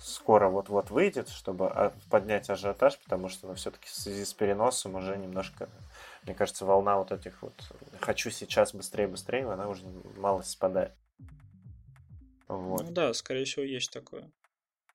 [0.01, 4.95] скоро вот-вот выйдет, чтобы а, поднять ажиотаж, потому что ну, все-таки в связи с переносом
[4.95, 5.69] уже немножко,
[6.23, 7.53] мне кажется, волна вот этих вот
[7.99, 9.83] «хочу сейчас быстрее-быстрее», она уже
[10.17, 10.93] мало спадает.
[12.47, 12.83] Вот.
[12.83, 14.29] Ну да, скорее всего, есть такое.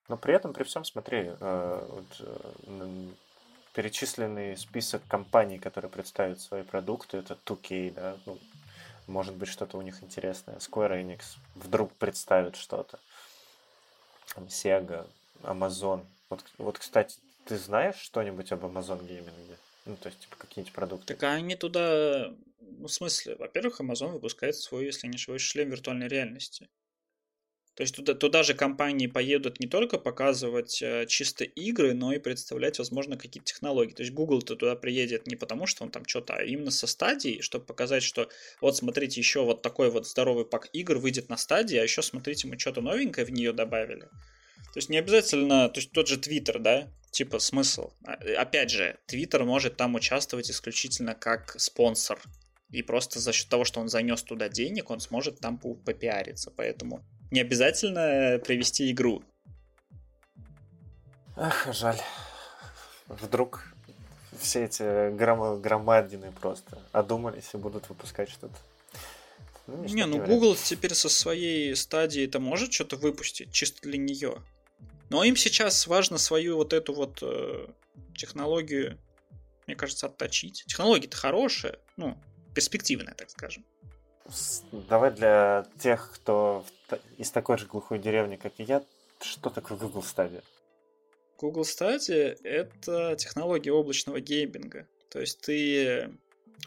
[0.09, 2.21] Но при этом, при всем, смотри, э, вот,
[2.67, 3.09] э,
[3.73, 8.39] перечисленный список компаний, которые представят свои продукты, это 2K, да, ну,
[9.07, 10.57] может быть, что-то у них интересное.
[10.57, 12.99] Square Enix вдруг представит что-то
[14.37, 15.07] Sega,
[15.43, 16.05] Amazon.
[16.31, 19.57] Вот, вот, кстати, ты знаешь что-нибудь об Amazon Gaming?
[19.85, 21.15] Ну, то есть, типа, какие-нибудь продукты?
[21.15, 22.35] Так они туда...
[22.61, 26.69] Ну, в смысле, во-первых, Amazon выпускает свой, если не ошибаюсь, шлем виртуальной реальности.
[27.75, 32.21] То есть туда, туда же компании поедут не только показывать э, чисто игры, но и
[32.21, 33.93] представлять, возможно, какие-то технологии.
[33.93, 37.41] То есть Google-то туда приедет не потому, что он там что-то, а именно со стадии,
[37.41, 38.29] чтобы показать, что
[38.61, 42.47] вот смотрите, еще вот такой вот здоровый пак игр выйдет на стадии, а еще смотрите,
[42.47, 44.09] мы что-то новенькое в нее добавили.
[44.73, 47.93] То есть не обязательно, то есть тот же Twitter, да, типа смысл.
[48.05, 52.21] А, опять же, Twitter может там участвовать исключительно как спонсор.
[52.71, 56.51] И просто за счет того, что он занес туда денег, он сможет там попиариться.
[56.51, 59.23] Поэтому не обязательно привести игру.
[61.37, 62.01] Ах, жаль.
[63.07, 63.63] Вдруг
[64.39, 65.61] все эти гром...
[65.61, 68.57] громадины просто одумались и будут выпускать что-то.
[69.67, 74.43] Ну, не, ну Google теперь со своей стадии это может что-то выпустить, чисто для нее.
[75.15, 77.69] Но им сейчас важно свою вот эту вот э,
[78.17, 78.99] технологию,
[79.69, 80.65] мне кажется, отточить.
[80.67, 82.19] Технология-то хорошая, ну,
[82.53, 83.65] перспективная, так скажем.
[84.73, 86.67] Давай для тех, кто
[87.17, 88.83] из такой же глухой деревни, как и я,
[89.21, 90.43] что такое Google Stadia?
[91.39, 94.89] Google Stadia— это технология облачного гейминга.
[95.11, 96.11] То есть ты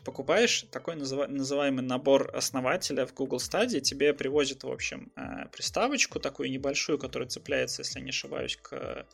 [0.04, 6.52] покупаешь такой называемый набор основателя в Google Stadia, тебе привозят, в общем, э, приставочку такую
[6.52, 9.06] небольшую, которая цепляется, если не ошибаюсь, к...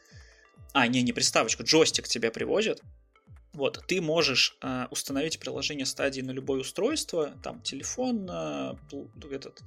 [0.73, 2.81] А, не, не приставочку, джойстик тебе привозят,
[3.53, 8.75] вот, ты можешь э, установить приложение стадии на любое устройство, там телефон, э,
[9.31, 9.61] этот,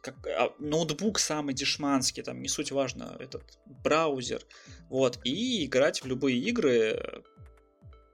[0.00, 4.42] как, э, ноутбук самый дешманский, там не суть важно, этот браузер,
[4.88, 7.22] вот, и играть в любые игры,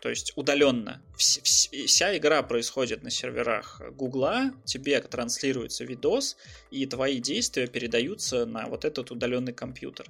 [0.00, 1.02] то есть удаленно.
[1.16, 6.36] Вс- вс- вся игра происходит на серверах Гугла, тебе транслируется видос,
[6.70, 10.06] и твои действия передаются на вот этот удаленный компьютер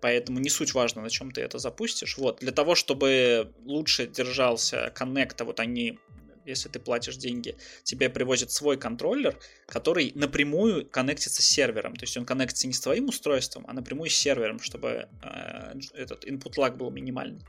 [0.00, 2.16] поэтому не суть важно, на чем ты это запустишь.
[2.16, 5.98] Вот, для того, чтобы лучше держался коннект, а вот они
[6.46, 9.36] если ты платишь деньги, тебе привозят свой контроллер,
[9.66, 11.96] который напрямую коннектится с сервером.
[11.96, 16.24] То есть он коннектится не с твоим устройством, а напрямую с сервером, чтобы э, этот
[16.24, 17.42] input lag был минимальный.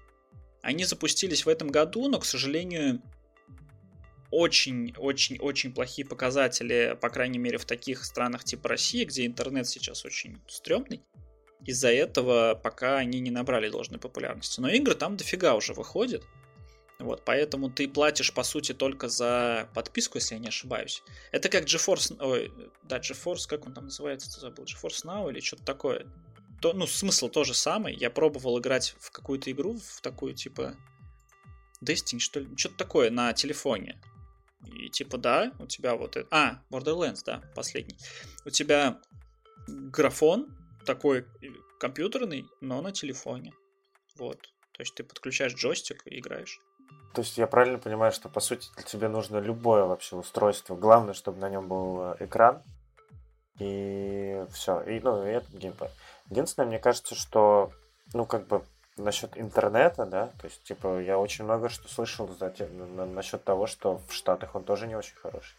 [0.62, 3.02] Они запустились в этом году, но, к сожалению,
[4.32, 10.38] очень-очень-очень плохие показатели, по крайней мере, в таких странах типа России, где интернет сейчас очень
[10.48, 11.02] стрёмный
[11.66, 14.60] из-за этого пока они не набрали должной популярности.
[14.60, 16.24] Но игры там дофига уже выходит.
[17.00, 21.04] Вот, поэтому ты платишь, по сути, только за подписку, если я не ошибаюсь.
[21.32, 22.18] Это как GeForce...
[22.20, 22.52] Ой,
[22.84, 24.64] да, GeForce, как он там называется, ты забыл?
[24.64, 26.08] GeForce Now или что-то такое.
[26.62, 27.96] То, ну, смысл то же самый.
[27.96, 30.76] Я пробовал играть в какую-то игру, в такую, типа...
[31.84, 32.58] Destiny, что ли?
[32.58, 34.02] Что-то такое на телефоне.
[34.66, 36.28] И типа, да, у тебя вот это...
[36.32, 37.98] А, Borderlands, да, последний.
[38.46, 39.00] У тебя
[39.68, 40.48] графон,
[40.86, 41.26] такой
[41.80, 43.54] компьютерный, но на телефоне.
[44.18, 44.42] Вот.
[44.72, 46.60] То есть ты подключаешь джойстик и играешь.
[47.14, 50.76] То есть я правильно понимаю, что по сути тебе нужно любое вообще устройство.
[50.76, 52.62] Главное, чтобы на нем был э, экран.
[53.60, 54.82] И все.
[54.82, 55.92] И, ну, и этот геймпад.
[56.30, 57.72] Единственное, мне кажется, что,
[58.14, 58.64] ну, как бы
[58.98, 64.02] насчет интернета, да, то есть, типа, я очень много что слышал кстати, насчет того, что
[64.08, 65.56] в Штатах он тоже не очень хороший.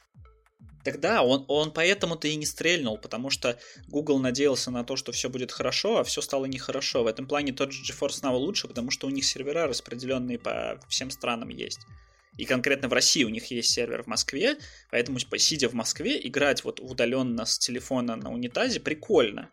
[0.84, 5.28] Тогда он, он поэтому-то и не стрельнул, потому что Google надеялся на то, что все
[5.28, 7.04] будет хорошо, а все стало нехорошо.
[7.04, 10.80] В этом плане тот же GeForce Now лучше, потому что у них сервера распределенные по
[10.88, 11.80] всем странам есть.
[12.36, 14.56] И конкретно в России у них есть сервер в Москве,
[14.90, 19.50] поэтому, сидя в Москве, играть вот удаленно с телефона на унитазе прикольно.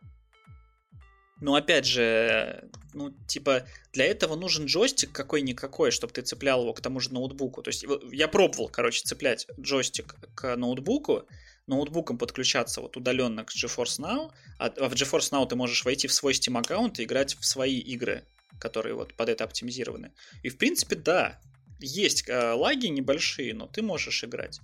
[1.42, 6.80] Но опять же, ну, типа, для этого нужен джойстик какой-никакой, чтобы ты цеплял его к
[6.80, 7.62] тому же ноутбуку.
[7.62, 11.28] То есть я пробовал, короче, цеплять джойстик к ноутбуку,
[11.68, 16.14] ноутбуком подключаться вот удаленно к GeForce Now, а в GeForce Now ты можешь войти в
[16.14, 18.24] свой Steam аккаунт и играть в свои игры,
[18.60, 20.14] которые вот под это оптимизированы.
[20.44, 21.42] И в принципе, да,
[21.80, 24.62] есть э, лаги небольшие, но ты можешь играть.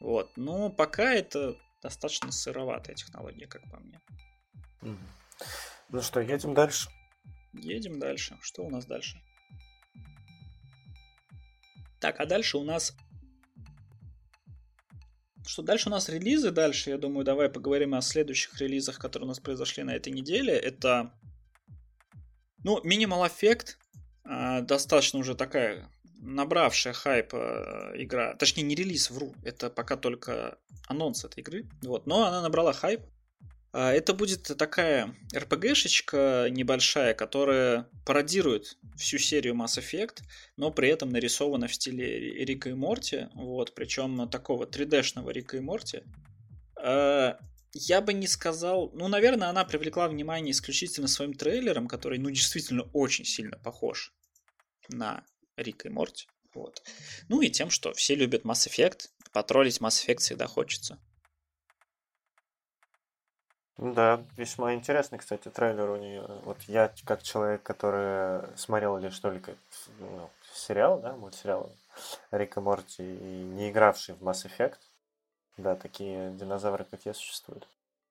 [0.00, 4.00] Вот, но пока это достаточно сыроватая технология, как по мне.
[5.92, 6.88] Ну что, едем дальше?
[7.52, 8.38] Едем дальше.
[8.42, 9.20] Что у нас дальше?
[11.98, 12.96] Так, а дальше у нас...
[15.46, 16.52] Что дальше у нас релизы?
[16.52, 20.54] Дальше, я думаю, давай поговорим о следующих релизах, которые у нас произошли на этой неделе.
[20.54, 21.12] Это...
[22.62, 23.76] Ну, Minimal Effect.
[24.24, 28.34] Э, достаточно уже такая набравшая хайп э, игра.
[28.36, 29.34] Точнее, не релиз, вру.
[29.42, 31.68] Это пока только анонс этой игры.
[31.82, 32.06] Вот.
[32.06, 33.00] Но она набрала хайп.
[33.72, 40.22] А, это будет такая RPG-шечка небольшая, которая пародирует всю серию Mass Effect,
[40.56, 45.60] но при этом нарисована в стиле Рика и Морти, вот, причем такого 3D-шного Рика и
[45.60, 46.02] Морти.
[46.76, 47.38] А,
[47.72, 48.90] я бы не сказал...
[48.94, 54.12] Ну, наверное, она привлекла внимание исключительно своим трейлером, который, ну, действительно очень сильно похож
[54.88, 55.24] на
[55.56, 56.26] Рика и Морти.
[56.52, 56.82] Вот.
[57.28, 60.98] Ну и тем, что все любят Mass Effect, потроллить Mass Effect всегда хочется.
[63.80, 66.26] Да, весьма интересный, кстати, трейлер у нее.
[66.44, 69.54] Вот я, как человек, который смотрел лишь только
[69.98, 71.72] ну, сериал, да, мультсериал
[72.30, 74.76] Рика Морти, и не игравший в Mass Effect,
[75.56, 77.66] да, такие динозавры, как я, существуют.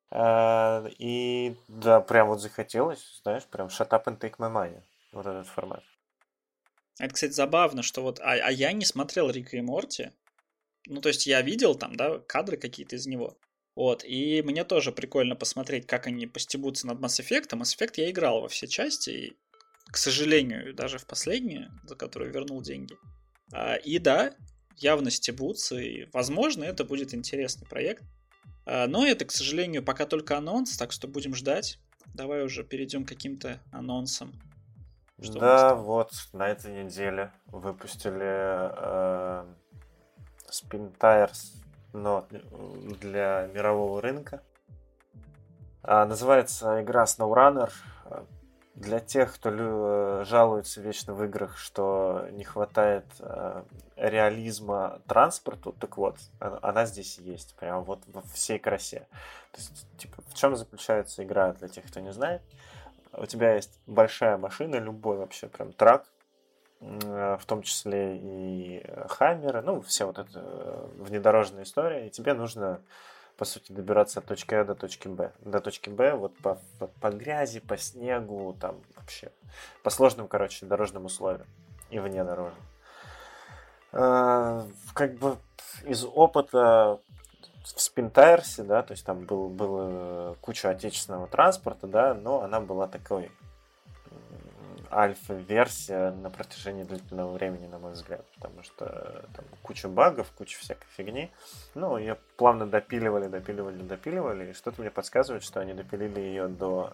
[0.10, 4.82] А, и да, прям вот захотелось, знаешь, прям shut up and take my money.
[5.12, 5.84] Вот этот формат.
[6.98, 8.20] Это, кстати, забавно, что вот...
[8.22, 10.14] А, а я не смотрел Рика и Морти.
[10.88, 13.38] Ну, то есть я видел там, да, кадры какие-то из него.
[13.80, 17.52] Вот, и мне тоже прикольно посмотреть, как они постебутся над Mass Effect.
[17.52, 19.38] Mass Effect я играл во все части, и,
[19.90, 22.98] к сожалению, даже в последнюю, за которую вернул деньги.
[23.54, 24.34] А, и да,
[24.76, 28.04] явно стебутся, и, возможно, это будет интересный проект.
[28.66, 31.80] А, но это, к сожалению, пока только анонс, так что будем ждать.
[32.14, 34.34] Давай уже перейдем к каким-то анонсам.
[35.22, 39.46] Что да, вот на этой неделе выпустили э,
[40.52, 41.59] Spin Tires
[41.94, 42.26] но
[43.02, 44.42] для мирового рынка.
[45.84, 47.72] А, называется игра SnowRunner.
[48.76, 53.64] Для тех, кто лю- жалуется вечно в играх, что не хватает э,
[53.98, 59.06] реализма транспорту, так вот, она здесь есть, прям вот во всей красе.
[59.52, 62.42] То есть, типа, в чем заключается игра для тех, кто не знает?
[63.12, 66.19] У тебя есть большая машина, любой вообще прям трак, Э,
[66.80, 72.80] в том числе и Хаммеры, ну, все вот это э, внедорожная история, и тебе нужно,
[73.38, 75.34] по сути, добираться от точки А до точки Б.
[75.40, 79.32] До точки Б вот по, по, по грязи, по снегу, там вообще,
[79.84, 81.48] по сложным, короче, дорожным условиям
[81.90, 82.64] и вне дорожным.
[83.92, 85.38] Э, как бы
[85.84, 87.00] из опыта
[87.64, 92.88] в Спинтайрсе, да, то есть там был, было куча отечественного транспорта, да, но она была
[92.88, 93.32] такой
[94.92, 100.88] альфа-версия на протяжении длительного времени, на мой взгляд, потому что там куча багов, куча всякой
[100.96, 101.32] фигни.
[101.76, 106.94] Ну, ее плавно допиливали, допиливали, допиливали, и что-то мне подсказывает, что они допилили ее до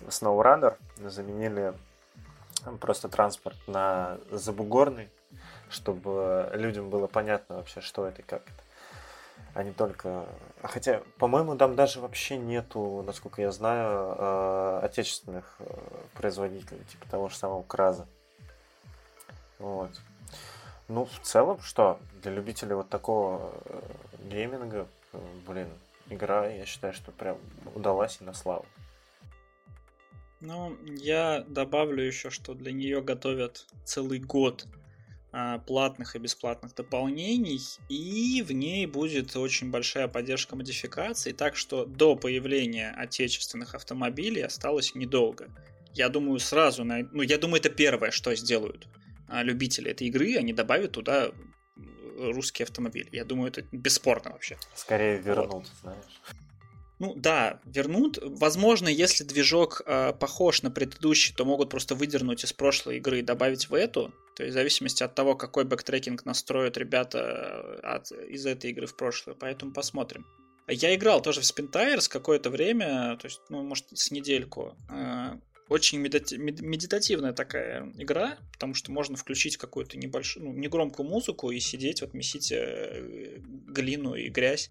[0.00, 1.74] SnowRunner, заменили
[2.80, 5.08] просто транспорт на забугорный,
[5.68, 8.63] чтобы людям было понятно вообще, что это и как это
[9.54, 10.26] а не только...
[10.62, 15.64] Хотя, по-моему, там даже вообще нету, насколько я знаю, э, отечественных э,
[16.14, 18.06] производителей, типа того же самого Краза.
[19.58, 19.90] Вот.
[20.88, 23.80] Ну, в целом, что, для любителей вот такого э,
[24.28, 24.88] гейминга,
[25.46, 25.68] блин,
[26.10, 27.38] игра, я считаю, что прям
[27.74, 28.66] удалась и на славу.
[30.40, 34.66] Ну, я добавлю еще, что для нее готовят целый год
[35.66, 42.14] платных и бесплатных дополнений, и в ней будет очень большая поддержка модификаций, так что до
[42.14, 45.48] появления отечественных автомобилей осталось недолго.
[45.92, 47.08] Я думаю, сразу, на...
[47.12, 48.88] ну, я думаю, это первое, что сделают
[49.28, 51.30] а, любители этой игры, они добавят туда
[52.18, 53.08] русский автомобиль.
[53.12, 54.56] Я думаю, это бесспорно вообще.
[54.74, 55.66] Скорее вернут, вот.
[55.82, 56.20] знаешь.
[57.04, 58.18] Ну да, вернут.
[58.22, 63.22] Возможно, если движок э, похож на предыдущий, то могут просто выдернуть из прошлой игры и
[63.22, 64.14] добавить в эту.
[64.34, 68.86] То есть в зависимости от того, какой backtracking настроят ребята э, от, из этой игры
[68.86, 69.36] в прошлую.
[69.36, 70.24] Поэтому посмотрим.
[70.66, 74.74] Я играл тоже в Spin какое-то время, то есть, ну, может, с недельку.
[74.90, 75.36] Э,
[75.68, 82.00] очень медитативная такая игра, потому что можно включить какую-то небольшую, ну, негромкую музыку и сидеть,
[82.00, 84.70] вот месить э, глину и грязь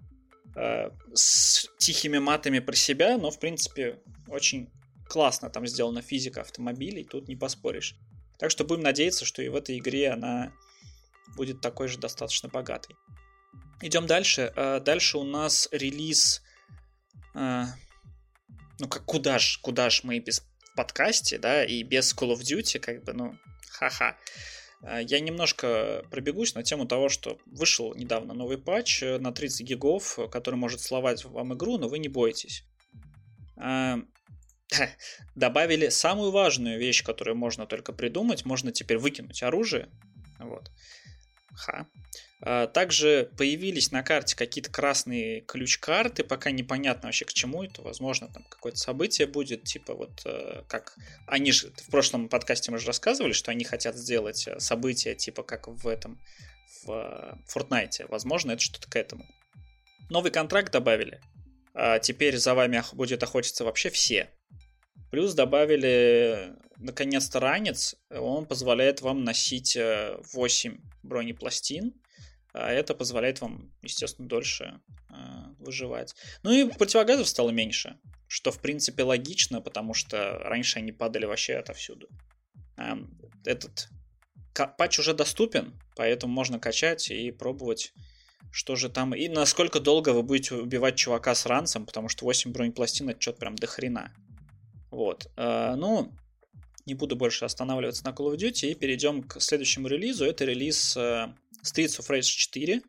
[0.56, 4.70] с тихими матами про себя, но, в принципе, очень
[5.08, 7.96] классно там сделана физика автомобилей, тут не поспоришь.
[8.40, 10.52] Так что будем надеяться, что и в этой игре она
[11.36, 12.96] будет такой же достаточно богатой.
[13.82, 14.52] Идем дальше.
[14.56, 16.42] Э, дальше у нас релиз...
[17.36, 17.66] Э,
[18.80, 20.46] ну, как куда ж, куда ж мы без
[20.76, 23.38] подкасте, да, и без Call of Duty, как бы, ну,
[23.70, 24.18] ха-ха.
[24.84, 29.66] А, я немножко пробегусь на тему того, что вышел недавно новый патч э, на 30
[29.66, 32.66] гигов, который может словать вам игру, но вы не бойтесь.
[35.36, 38.46] Добавили самую важную вещь, которую можно только придумать.
[38.46, 39.90] Можно теперь выкинуть оружие.
[40.40, 40.72] Вот.
[41.56, 41.88] Ха.
[42.46, 48.28] А, также появились на карте какие-то красные ключ-карты, пока непонятно вообще к чему это, возможно,
[48.28, 52.88] там какое-то событие будет, типа вот э, как они же в прошлом подкасте мы же
[52.88, 56.20] рассказывали, что они хотят сделать э, событие типа как в этом
[56.84, 59.26] в э, Fortnite, возможно, это что-то к этому.
[60.10, 61.22] Новый контракт добавили.
[61.74, 64.30] А теперь за вами будет охотиться вообще все.
[65.14, 67.96] Плюс добавили наконец-то ранец.
[68.10, 71.94] Он позволяет вам носить 8 бронепластин
[72.54, 75.14] а это позволяет вам, естественно, дольше э,
[75.60, 76.16] выживать.
[76.42, 81.58] Ну и противогазов стало меньше, что, в принципе, логично, потому что раньше они падали вообще
[81.58, 82.08] отовсюду.
[82.78, 82.94] Э,
[83.46, 83.90] этот
[84.78, 87.94] патч уже доступен, поэтому можно качать и пробовать,
[88.52, 89.16] что же там...
[89.16, 93.40] И насколько долго вы будете убивать чувака с ранцем, потому что 8 бронепластин это что-то
[93.40, 94.12] прям до хрена.
[94.94, 95.28] Вот.
[95.38, 96.14] Э, ну,
[96.86, 100.24] не буду больше останавливаться на Call of Duty и перейдем к следующему релизу.
[100.24, 101.34] Это релиз э,
[101.64, 102.82] Streets of Rage 4.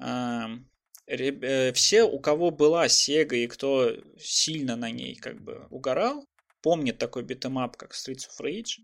[0.00, 6.26] Э, все, у кого была Sega и кто сильно на ней как бы угорал,
[6.60, 8.80] помнит такой beat 'em up, как Streets of Rage.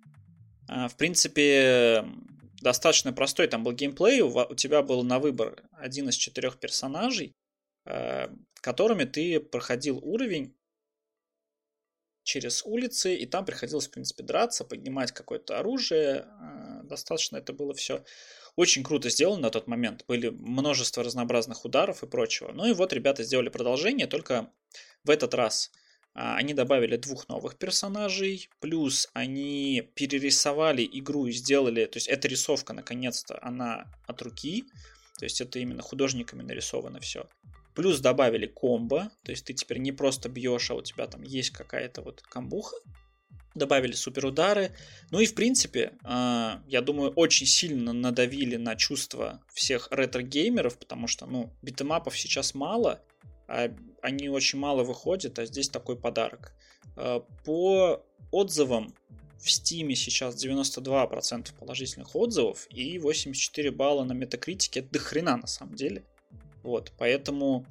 [0.88, 2.06] В принципе,
[2.62, 4.22] достаточно простой там был геймплей.
[4.22, 7.34] У тебя был на выбор один из четырех персонажей,
[8.62, 10.54] которыми ты проходил уровень
[12.24, 16.26] через улицы, и там приходилось, в принципе, драться, поднимать какое-то оружие.
[16.40, 18.04] А, достаточно это было все
[18.56, 20.04] очень круто сделано на тот момент.
[20.08, 22.52] Были множество разнообразных ударов и прочего.
[22.52, 24.50] Ну и вот ребята сделали продолжение, только
[25.04, 25.70] в этот раз
[26.14, 32.28] а, они добавили двух новых персонажей, плюс они перерисовали игру и сделали, то есть эта
[32.28, 34.64] рисовка наконец-то, она от руки,
[35.18, 37.28] то есть это именно художниками нарисовано все.
[37.74, 41.50] Плюс добавили комбо, то есть ты теперь не просто бьешь, а у тебя там есть
[41.50, 42.76] какая-то вот комбуха,
[43.54, 44.72] добавили суперудары.
[45.10, 51.06] Ну и в принципе, а, я думаю, очень сильно надавили на чувства всех ретро-геймеров, потому
[51.06, 53.02] что, ну, битэмапов сейчас мало,
[53.48, 53.70] а
[54.02, 56.52] они очень мало выходят, а здесь такой подарок.
[56.96, 58.94] А, по отзывам
[59.38, 64.80] в Steam сейчас 92% положительных отзывов и 84 балла на метакритике.
[64.80, 66.04] Это дохрена на самом деле.
[66.64, 67.66] Вот, поэтому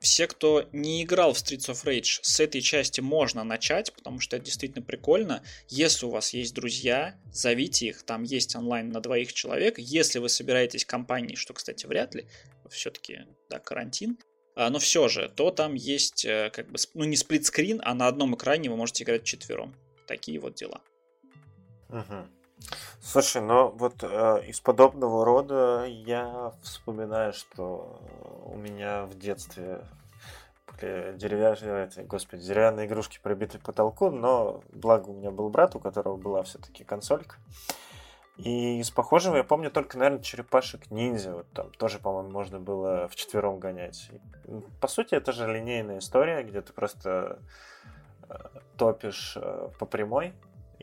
[0.00, 4.36] все, кто не играл в Streets of Rage, с этой части можно начать, потому что
[4.36, 5.42] это действительно прикольно.
[5.68, 9.78] Если у вас есть друзья, зовите их, там есть онлайн на двоих человек.
[9.78, 12.26] Если вы собираетесь компанией, что, кстати, вряд ли,
[12.68, 14.18] все-таки, да, карантин,
[14.54, 18.06] а, но все же, то там есть э, как бы, ну не сплитскрин, а на
[18.06, 19.74] одном экране вы можете играть четвером.
[20.06, 20.82] Такие вот дела.
[21.88, 22.43] Угу.
[23.00, 28.00] Слушай, ну вот э, из подобного рода я вспоминаю, что
[28.44, 29.84] у меня в детстве
[30.80, 36.42] деревянные, господи, деревянные игрушки пробиты потолку, но благо у меня был брат, у которого была
[36.42, 37.36] все-таки консолька.
[38.36, 41.34] И из похожего я помню только, наверное, черепашек ниндзя.
[41.34, 44.10] Вот там тоже, по-моему, можно было в четвером гонять.
[44.80, 47.38] По сути, это же линейная история, где ты просто
[48.28, 48.34] э,
[48.76, 50.34] топишь э, по прямой,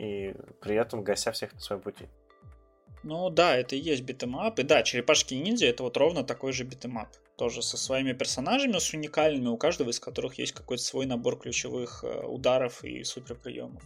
[0.02, 2.08] и при этом гася всех на своем пути.
[3.04, 4.60] Ну да, это и есть beat 'em up.
[4.60, 7.10] И да, черепашки ниндзя это вот ровно такой же beat 'em up.
[7.36, 12.04] Тоже со своими персонажами, с уникальными, у каждого из которых есть какой-то свой набор ключевых
[12.04, 13.82] э, ударов и суперприемов.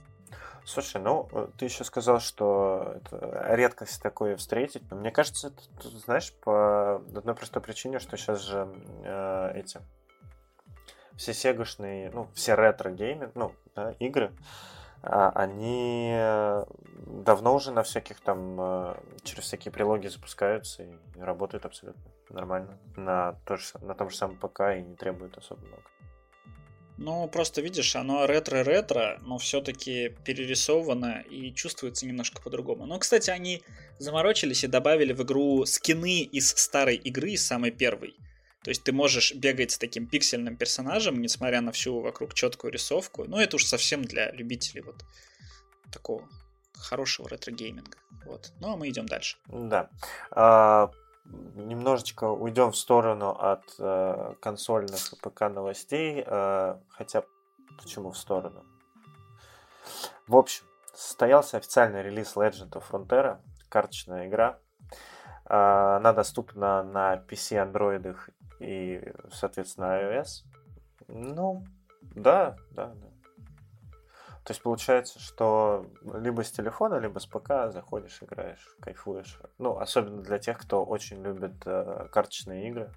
[0.65, 4.89] Слушай, ну, э, ты еще сказал, что это редкость такое встретить.
[4.91, 8.67] Мне кажется, это, знаешь, по одной простой причине, что сейчас же
[9.03, 9.79] э, эти
[11.15, 16.65] все сегашные, ну, все ретро-геймы, ну, да, игры, а, они э,
[17.05, 22.77] давно уже на всяких там, э, через всякие прилоги запускаются и работают абсолютно нормально.
[22.95, 25.83] На, то же, на том же самом ПК и не требуют особо много.
[26.97, 32.85] Ну, просто видишь, оно ретро-ретро, но все-таки перерисовано и чувствуется немножко по-другому.
[32.85, 33.63] Но, кстати, они
[33.99, 38.15] заморочились и добавили в игру скины из старой игры, самой первой.
[38.65, 43.23] То есть ты можешь бегать с таким пиксельным персонажем, несмотря на всю вокруг четкую рисовку.
[43.25, 45.05] Ну, это уж совсем для любителей вот
[45.93, 46.27] такого
[46.73, 47.99] хорошего ретро-гейминга.
[48.25, 48.51] Вот.
[48.59, 49.37] Ну, а мы идем дальше.
[49.45, 49.91] Да.
[50.31, 50.89] А,
[51.53, 56.23] немножечко уйдем в сторону от э, консольных ПК новостей.
[56.25, 57.21] Э, хотя,
[57.77, 58.65] почему в сторону?
[60.25, 63.37] В общем, состоялся официальный релиз Legends of Runeterra,
[63.69, 64.57] карточная игра.
[65.45, 68.17] Э, она доступна на PC, Android
[68.65, 70.43] и, соответственно, iOS.
[71.07, 71.63] Ну,
[72.01, 73.07] да, да, да.
[74.43, 79.39] То есть получается, что либо с телефона, либо с ПК заходишь, играешь, кайфуешь.
[79.57, 82.91] Ну, особенно для тех, кто очень любит э, карточные игры.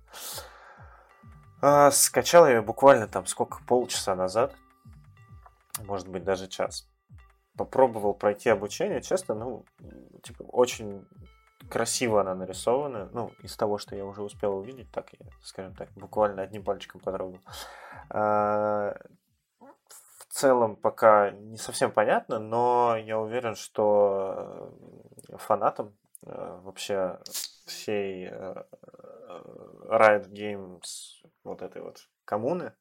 [1.62, 4.54] Э, скачал я ее буквально там сколько, полчаса назад.
[5.80, 6.86] Может быть, даже час.
[7.56, 9.00] Попробовал пройти обучение.
[9.00, 9.64] Честно, ну,
[10.22, 11.06] типа, очень
[11.68, 13.08] красиво она нарисована.
[13.12, 17.00] Ну, из того, что я уже успел увидеть, так я, скажем так, буквально одним пальчиком
[17.00, 17.40] потрогал.
[18.10, 18.96] А,
[19.58, 24.72] в целом пока не совсем понятно, но я уверен, что
[25.28, 27.18] э, фанатам э, вообще
[27.66, 28.64] всей э,
[29.88, 32.74] Riot Games вот этой вот коммуны,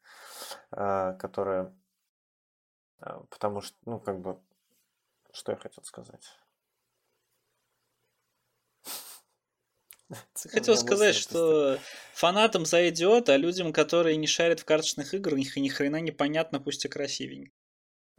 [0.70, 1.74] которая
[3.30, 4.42] потому что, ну, как бы,
[5.32, 6.38] что я хотел сказать?
[10.52, 11.80] Хотел сказать, что
[12.14, 16.86] фанатам зайдет, а людям, которые не шарят в карточных играх, них ни хрена непонятно, пусть
[16.86, 17.52] и красивенько.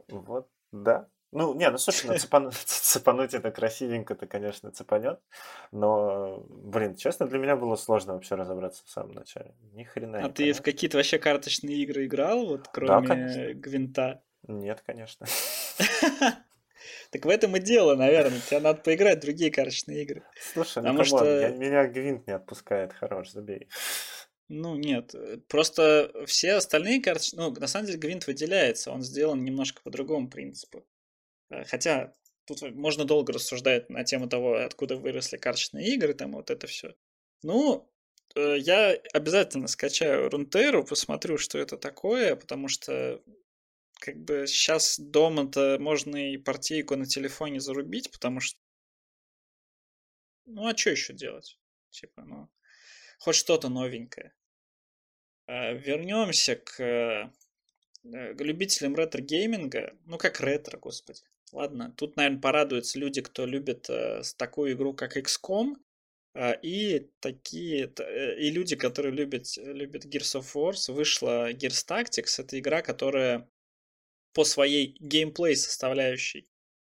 [0.07, 1.07] Вот, да.
[1.31, 5.19] Ну, не, ну слушай, ну, цепануть, цепануть это красивенько-то, конечно, цепанет.
[5.71, 9.53] Но, блин, честно, для меня было сложно вообще разобраться в самом начале.
[9.73, 10.19] Ни хрена.
[10.19, 10.61] А ты понятно.
[10.61, 14.23] в какие-то вообще карточные игры играл, вот кроме да, Гвинта?
[14.47, 15.27] Нет, конечно.
[17.11, 18.39] Так в этом и дело, наверное.
[18.39, 20.23] Тебе надо поиграть в другие карточные игры.
[20.53, 21.25] Слушай, ну что...
[21.25, 23.67] я, меня Гвинт не отпускает, хорош, забей.
[24.47, 25.13] Ну, нет.
[25.47, 27.47] Просто все остальные карточные...
[27.47, 28.91] Ну, на самом деле, Гвинт выделяется.
[28.91, 30.85] Он сделан немножко по другому принципу.
[31.49, 32.13] Э, хотя
[32.45, 36.95] тут можно долго рассуждать на тему того, откуда выросли карточные игры, там вот это все.
[37.43, 37.91] Ну,
[38.35, 43.21] э, я обязательно скачаю Рунетерру, посмотрю, что это такое, потому что
[43.99, 48.57] как бы сейчас дома-то можно и партийку на телефоне зарубить, потому что...
[50.45, 51.59] Ну, а что еще делать?
[51.89, 52.49] Типа, ну,
[53.19, 54.33] хоть что-то новенькое.
[55.47, 57.29] А, вернемся к, э,
[58.03, 59.95] к любителям ретро-гейминга.
[60.05, 61.21] Ну, как ретро, господи.
[61.51, 65.75] Ладно, тут, наверное, порадуются люди, кто любит э, такую игру, как XCOM,
[66.35, 72.39] э, и такие, э, и люди, которые любят, любят Gears of War, вышла Gears Tactics.
[72.39, 73.47] Это игра, которая
[74.33, 76.49] по своей геймплей составляющей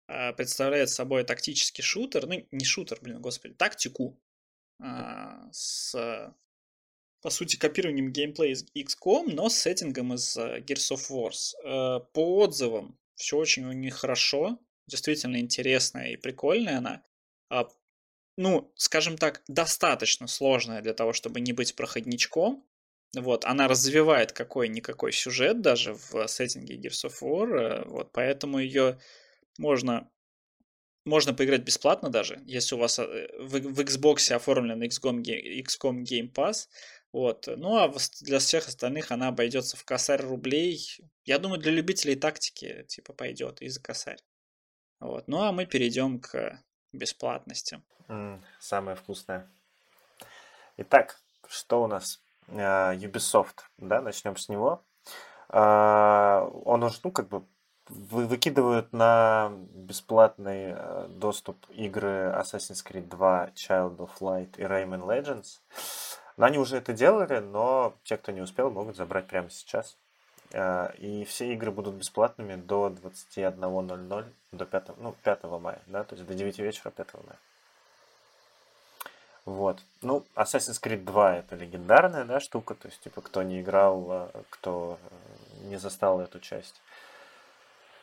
[0.07, 4.21] а, представляет собой тактический шутер, ну не шутер, блин, господи, тактику
[4.79, 6.35] а, с,
[7.21, 12.01] по сути, копированием геймплея из XCOM, но с сеттингом из а, Gears of War.
[12.13, 17.03] По отзывам все очень у них хорошо, действительно интересная и прикольная она.
[18.39, 22.67] Ну, скажем так, достаточно сложная для того, чтобы не быть проходничком,
[23.17, 28.99] вот, она развивает какой-никакой сюжет даже в сеттинге Gears of War, э, вот, поэтому ее
[29.59, 30.11] можно,
[31.05, 36.33] можно поиграть бесплатно даже, если у вас э, в, в Xbox оформлен XCOM, XCOM Game
[36.33, 36.69] Pass,
[37.13, 37.47] вот.
[37.47, 37.93] Ну, а
[38.23, 40.81] для всех остальных она обойдется в косарь рублей.
[41.25, 44.19] Я думаю, для любителей тактики, типа, пойдет и за косарь.
[44.99, 45.29] Вот.
[45.29, 46.59] Ну, а мы перейдем к
[46.93, 47.83] бесплатности.
[48.09, 49.51] Mm, самое вкусное.
[50.79, 52.23] Итак, что у нас?
[52.49, 54.83] Э, Ubisoft, да, начнем с него.
[55.49, 57.45] Э, он уже, ну, как бы
[57.89, 65.61] выкидывают на бесплатный э, доступ игры Assassin's Creed 2, Child of Light и Rayman Legends.
[66.37, 69.99] Но они уже это делали, но те, кто не успел, могут забрать прямо сейчас.
[70.99, 76.27] И все игры будут бесплатными до 21.00, до 5, ну, 5 мая, да, то есть
[76.27, 77.39] до 9 вечера 5 мая.
[79.45, 79.83] Вот.
[80.03, 84.43] Ну, Assassin's Creed 2 это легендарная, да, штука, то есть, типа, кто не играл, а,
[84.51, 86.81] кто э, не застал эту часть.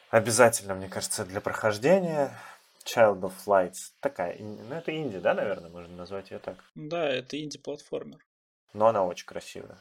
[0.09, 2.37] Обязательно, мне кажется, для прохождения.
[2.83, 3.93] Child of Lights.
[3.99, 6.57] Такая, ну, это инди, да, наверное, можно назвать ее так?
[6.75, 8.25] Да, это инди-платформер.
[8.73, 9.77] Но она очень красивая.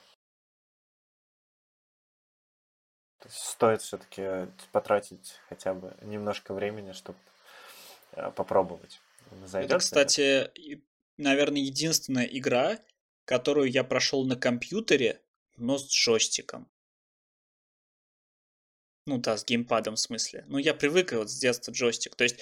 [3.27, 7.19] стоит все-таки потратить хотя бы немножко времени, чтобы
[8.13, 9.01] э, попробовать.
[9.45, 10.51] Зайдет, это, кстати,
[11.19, 12.79] наверное, единственная игра,
[13.25, 15.23] которую я прошел на компьютере,
[15.57, 16.71] но с джойстиком.
[19.07, 20.45] Ну да, с геймпадом в смысле.
[20.49, 22.15] Ну я привык вот с детства джойстик.
[22.15, 22.41] То есть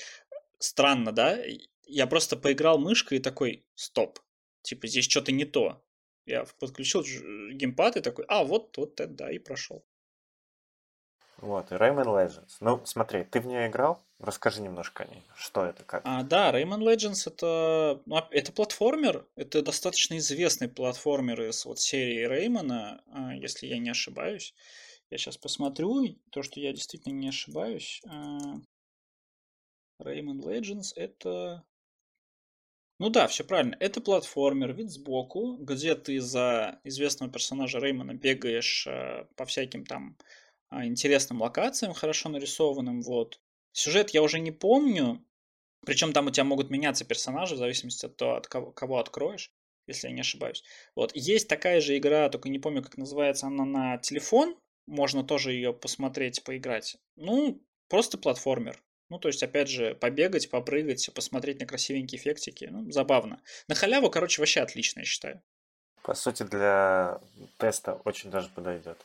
[0.58, 1.38] странно, да?
[1.86, 4.20] Я просто поиграл мышкой и такой, стоп.
[4.62, 5.84] Типа здесь что-то не то.
[6.24, 9.86] Я подключил геймпад и такой, а вот, вот это, да, и прошел.
[11.38, 12.56] Вот, и Rayman Legends.
[12.60, 14.02] Ну, смотри, ты в нее играл?
[14.18, 15.22] Расскажи немножко о ней.
[15.34, 16.00] Что это, как?
[16.04, 19.26] А, да, Rayman Legends это, ну, это платформер.
[19.36, 23.02] Это достаточно известный платформер из вот серии Реймона,
[23.34, 24.54] если я не ошибаюсь.
[25.10, 28.02] Я сейчас посмотрю, то, что я действительно не ошибаюсь.
[28.08, 28.56] А,
[30.02, 31.64] Rayman Legends это...
[32.98, 33.76] Ну да, все правильно.
[33.78, 40.16] Это платформер, вид сбоку, где ты за известного персонажа Реймона бегаешь а, по всяким там
[40.18, 40.24] а,
[40.72, 43.40] интересным локациям, хорошо нарисованным, вот.
[43.72, 45.24] Сюжет я уже не помню,
[45.84, 49.52] причем там у тебя могут меняться персонажи в зависимости от того, от кого, кого откроешь,
[49.86, 50.64] если я не ошибаюсь.
[50.94, 51.12] Вот.
[51.14, 54.56] Есть такая же игра, только не помню, как называется она на телефон,
[54.86, 56.96] можно тоже ее посмотреть, поиграть.
[57.16, 58.82] Ну, просто платформер.
[59.08, 62.64] Ну, то есть, опять же, побегать, попрыгать, посмотреть на красивенькие эффектики.
[62.64, 63.40] Ну, забавно.
[63.68, 65.42] На халяву, короче, вообще отлично, я считаю.
[66.02, 67.20] По сути, для
[67.58, 69.04] теста очень даже подойдет.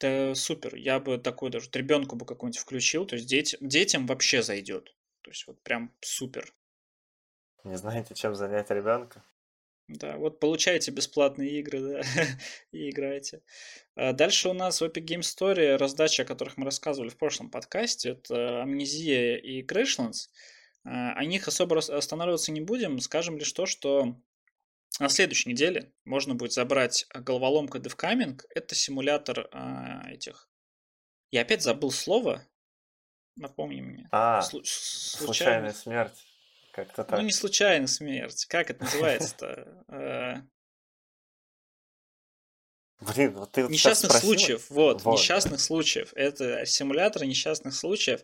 [0.00, 0.74] Это супер.
[0.76, 3.04] Я бы такой даже ребенку бы какой-нибудь включил.
[3.04, 4.94] То есть деть, детям вообще зайдет.
[5.20, 6.54] То есть вот прям супер.
[7.64, 9.22] Не знаете, чем занять ребенка?
[9.88, 12.02] Да, вот получаете бесплатные игры, да,
[12.72, 13.42] и играете.
[13.94, 17.50] А дальше у нас в Epic Game Story раздача, о которых мы рассказывали в прошлом
[17.50, 18.10] подкасте.
[18.12, 20.30] Это Амнезия и Crashlands.
[20.84, 23.00] А, о них особо останавливаться не будем.
[23.00, 24.16] Скажем лишь то, что
[24.98, 28.40] на следующей неделе можно будет забрать а, головоломка Devcoming.
[28.54, 30.48] Это симулятор а, этих...
[31.30, 32.44] Я опять забыл слово.
[33.36, 34.08] Напомни мне.
[34.10, 36.26] А, Слу- случайная смерть.
[36.72, 37.18] Как-то так.
[37.18, 38.46] Ну, не случайная смерть.
[38.46, 39.84] Как это называется-то?
[39.88, 40.42] А.
[43.00, 44.68] Блин, вот ты Несчастных случаев.
[44.68, 46.12] Вот, вот, несчастных случаев.
[46.14, 48.22] Это симулятор несчастных случаев.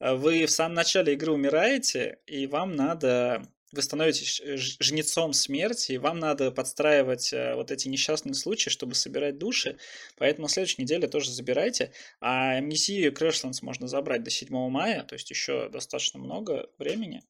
[0.00, 3.46] Вы в самом начале игры умираете, и вам надо
[3.76, 9.38] вы становитесь жнецом смерти, и вам надо подстраивать э, вот эти несчастные случаи, чтобы собирать
[9.38, 9.78] души.
[10.16, 11.92] Поэтому на следующей неделе тоже забирайте.
[12.20, 17.22] А амнезию Crashlands можно забрать до 7 мая, то есть еще достаточно много времени.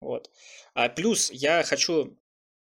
[0.00, 0.30] Вот.
[0.74, 2.18] А плюс я хочу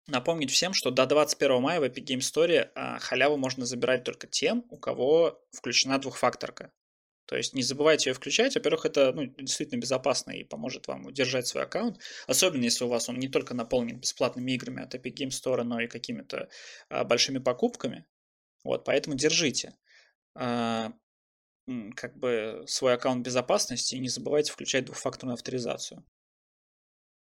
[0.07, 4.27] напомнить всем, что до 21 мая в Epic Game Store а, халяву можно забирать только
[4.27, 6.71] тем, у кого включена двухфакторка.
[7.25, 8.55] То есть не забывайте ее включать.
[8.55, 11.99] Во-первых, это ну, действительно безопасно и поможет вам удержать свой аккаунт.
[12.27, 15.79] Особенно если у вас он не только наполнен бесплатными играми от Epic Game Store, но
[15.79, 16.49] и какими-то
[16.89, 18.05] а, большими покупками.
[18.63, 19.75] Вот, поэтому держите
[20.35, 20.91] а,
[21.95, 26.03] как бы свой аккаунт безопасности и не забывайте включать двухфакторную авторизацию.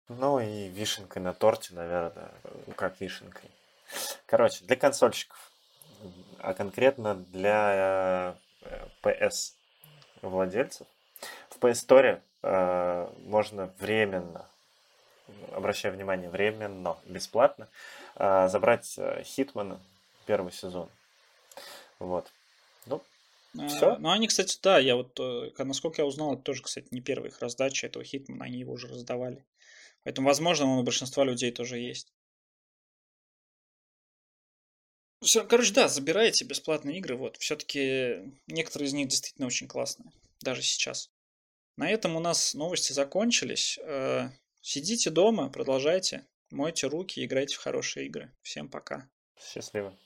[0.10, 2.34] Ну и вишенкой на торте, наверное,
[2.76, 3.52] как вишенкой.
[4.26, 5.52] Короче, для консольщиков,
[6.40, 9.57] а конкретно для э, PS
[10.22, 10.88] владельцев.
[11.50, 14.48] В Play Store э, можно временно,
[15.52, 17.68] обращая внимание, временно, бесплатно,
[18.16, 19.80] э, забрать э, Хитмана
[20.26, 20.90] первый сезон.
[22.00, 22.32] Вот.
[23.58, 23.94] Ну, все.
[23.94, 27.02] А, ну, они, кстати, да, я вот, э, насколько я узнал, это тоже, кстати, не
[27.02, 29.44] первая их раздача этого Хитмана, они его уже раздавали.
[30.04, 32.14] Поэтому, возможно, он у большинства людей тоже есть.
[35.48, 37.16] Короче, да, забирайте бесплатные игры.
[37.16, 40.12] Вот, все-таки некоторые из них действительно очень классные,
[40.42, 41.10] даже сейчас.
[41.76, 43.78] На этом у нас новости закончились.
[43.84, 44.30] Э,
[44.62, 48.34] сидите дома, продолжайте, мойте руки, играйте в хорошие игры.
[48.42, 49.10] Всем пока.
[49.40, 49.98] Счастливо.